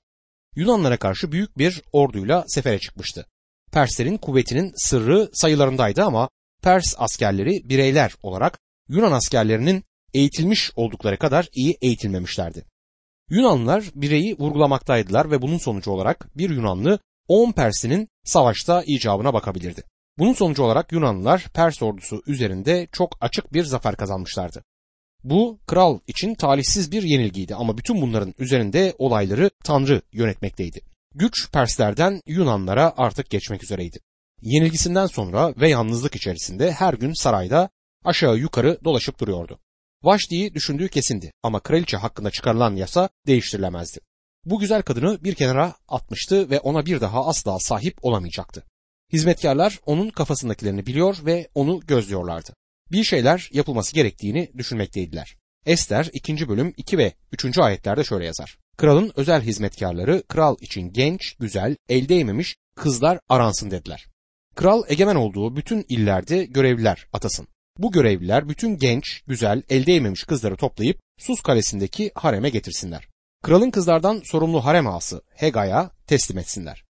Yunanlara 0.57 0.97
karşı 0.97 1.33
büyük 1.33 1.59
bir 1.59 1.83
orduyla 1.93 2.45
sefere 2.49 2.79
çıkmıştı. 2.79 3.27
Perslerin 3.73 4.17
kuvvetinin 4.17 4.73
sırrı 4.77 5.31
sayılarındaydı 5.33 6.05
ama 6.05 6.29
Pers 6.63 6.95
askerleri 6.99 7.69
bireyler 7.69 8.15
olarak 8.23 8.59
Yunan 8.89 9.13
askerlerinin 9.13 9.85
eğitilmiş 10.15 10.71
oldukları 10.77 11.19
kadar 11.19 11.49
iyi 11.55 11.77
eğitilmemişlerdi. 11.83 12.65
Yunanlılar 13.31 13.85
bireyi 13.95 14.39
vurgulamaktaydılar 14.39 15.31
ve 15.31 15.43
bunun 15.43 15.59
sonucu 15.59 15.91
olarak 15.91 16.37
bir 16.37 16.51
Yunanlı 16.51 16.99
10 17.29 17.53
Persinin 17.53 18.09
savaşta 18.25 18.83
icabına 18.87 19.35
bakabilirdi. 19.35 19.83
Bunun 20.19 20.33
sonucu 20.33 20.63
olarak 20.63 20.93
Yunanlılar 20.93 21.49
Pers 21.55 21.83
ordusu 21.83 22.23
üzerinde 22.27 22.89
çok 22.93 23.17
açık 23.21 23.53
bir 23.53 23.65
zafer 23.65 23.97
kazanmışlardı. 23.97 24.65
Bu 25.25 25.59
kral 25.67 25.99
için 26.07 26.35
talihsiz 26.35 26.93
bir 26.93 27.03
yenilgiydi 27.03 27.55
ama 27.55 27.79
bütün 27.79 28.03
bunların 28.03 28.35
üzerinde 28.39 28.95
olayları 28.99 29.51
Tanrı 29.65 30.03
yönetmekteydi. 30.13 30.81
Güç 31.15 31.51
Perslerden 31.53 32.23
Yunanlara 32.27 32.93
artık 32.97 33.31
geçmek 33.31 33.65
üzereydi. 33.65 33.99
Yenilgisinden 34.43 35.07
sonra 35.07 35.55
ve 35.57 35.69
yalnızlık 35.69 36.15
içerisinde 36.17 36.73
her 36.73 36.95
gün 36.95 37.13
sarayda 37.13 37.71
aşağı 38.05 38.37
yukarı 38.37 38.79
dolaşıp 38.85 39.21
duruyordu. 39.21 39.59
Vaşti'yi 40.03 40.55
düşündüğü 40.55 40.89
kesindi 40.89 41.33
ama 41.43 41.61
kraliçe 41.61 41.97
hakkında 41.97 42.31
çıkarılan 42.31 42.77
yasa 42.77 43.09
değiştirilemezdi. 43.27 44.01
Bu 44.45 44.59
güzel 44.59 44.83
kadını 44.83 45.25
bir 45.25 45.35
kenara 45.35 45.75
atmıştı 45.89 46.51
ve 46.51 46.61
ona 46.61 46.87
bir 46.87 47.01
daha 47.01 47.27
asla 47.27 47.59
sahip 47.59 47.99
olamayacaktı. 48.03 48.65
Hizmetkarlar 49.13 49.81
onun 49.87 50.11
kafasındakilerini 50.11 50.87
biliyor 50.87 51.17
ve 51.25 51.49
onu 51.55 51.81
gözlüyorlardı. 51.81 52.55
Bir 52.93 53.05
şeyler 53.05 53.51
yapılması 53.53 53.95
gerektiğini 53.95 54.51
düşünmekteydiler. 54.59 55.37
Ester 55.67 56.11
2. 56.13 56.49
bölüm 56.49 56.75
2 56.77 56.99
ve 56.99 57.13
3. 57.33 57.59
ayetlerde 57.59 58.05
şöyle 58.05 58.25
yazar. 58.25 58.59
Kralın 58.77 59.13
özel 59.17 59.43
hizmetkarları 59.43 60.23
kral 60.29 60.57
için 60.61 60.93
genç, 60.93 61.37
güzel, 61.41 61.77
el 61.89 62.09
değmemiş 62.09 62.57
kızlar 62.77 63.21
aransın 63.29 63.71
dediler. 63.71 64.07
Kral 64.55 64.83
egemen 64.89 65.17
olduğu 65.17 65.57
bütün 65.57 65.85
illerde 65.89 66.45
görevliler 66.45 67.07
atasın. 67.13 67.47
Bu 67.81 67.93
görevliler 67.93 68.49
bütün 68.49 68.79
genç, 68.79 69.23
güzel, 69.27 69.63
el 69.69 69.87
değmemiş 69.87 70.25
kızları 70.25 70.57
toplayıp 70.57 71.01
Sus 71.19 71.41
kalesindeki 71.41 72.11
hareme 72.15 72.51
getirsinler. 72.51 73.09
Kralın 73.43 73.71
kızlardan 73.71 74.23
sorumlu 74.25 74.65
harem 74.65 74.87
ağası 74.87 75.23
Hega'ya 75.35 75.91
teslim 76.07 76.39
etsinler. 76.39 76.85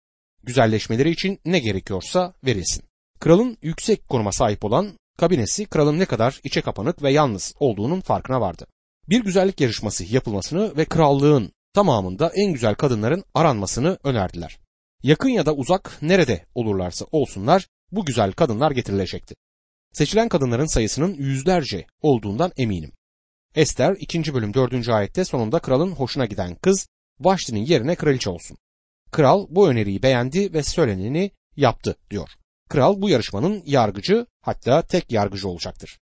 Güzelleşmeleri 0.43 1.09
için 1.09 1.39
ne 1.45 1.59
gerekiyorsa 1.59 2.33
verilsin. 2.45 2.83
Kralın 3.19 3.57
yüksek 3.61 4.09
konuma 4.09 4.31
sahip 4.31 4.65
olan 4.65 4.97
kabinesi 5.17 5.65
kralın 5.65 5.99
ne 5.99 6.05
kadar 6.05 6.39
içe 6.43 6.61
kapanık 6.61 7.03
ve 7.03 7.11
yalnız 7.11 7.53
olduğunun 7.59 8.01
farkına 8.01 8.41
vardı. 8.41 8.67
Bir 9.09 9.23
güzellik 9.23 9.61
yarışması 9.61 10.03
yapılmasını 10.03 10.77
ve 10.77 10.85
krallığın 10.85 11.51
tamamında 11.73 12.31
en 12.35 12.53
güzel 12.53 12.75
kadınların 12.75 13.23
aranmasını 13.33 13.97
önerdiler. 14.03 14.59
Yakın 15.03 15.29
ya 15.29 15.45
da 15.45 15.55
uzak 15.55 15.97
nerede 16.01 16.45
olurlarsa 16.55 17.05
olsunlar 17.11 17.67
bu 17.91 18.05
güzel 18.05 18.31
kadınlar 18.31 18.71
getirilecekti. 18.71 19.35
Seçilen 19.93 20.29
kadınların 20.29 20.65
sayısının 20.65 21.13
yüzlerce 21.13 21.85
olduğundan 22.01 22.51
eminim. 22.57 22.91
Ester 23.55 23.95
2. 23.99 24.33
bölüm 24.33 24.53
4. 24.53 24.89
ayette 24.89 25.25
sonunda 25.25 25.59
kralın 25.59 25.91
hoşuna 25.91 26.25
giden 26.25 26.55
kız 26.55 26.87
Vaşti'nin 27.19 27.65
yerine 27.65 27.95
kraliçe 27.95 28.29
olsun. 28.29 28.57
Kral 29.11 29.45
bu 29.49 29.69
öneriyi 29.69 30.03
beğendi 30.03 30.53
ve 30.53 30.63
söyleneni 30.63 31.31
yaptı 31.55 31.95
diyor. 32.09 32.29
Kral 32.69 33.01
bu 33.01 33.09
yarışmanın 33.09 33.63
yargıcı 33.65 34.25
hatta 34.41 34.81
tek 34.81 35.11
yargıcı 35.11 35.49
olacaktır. 35.49 35.99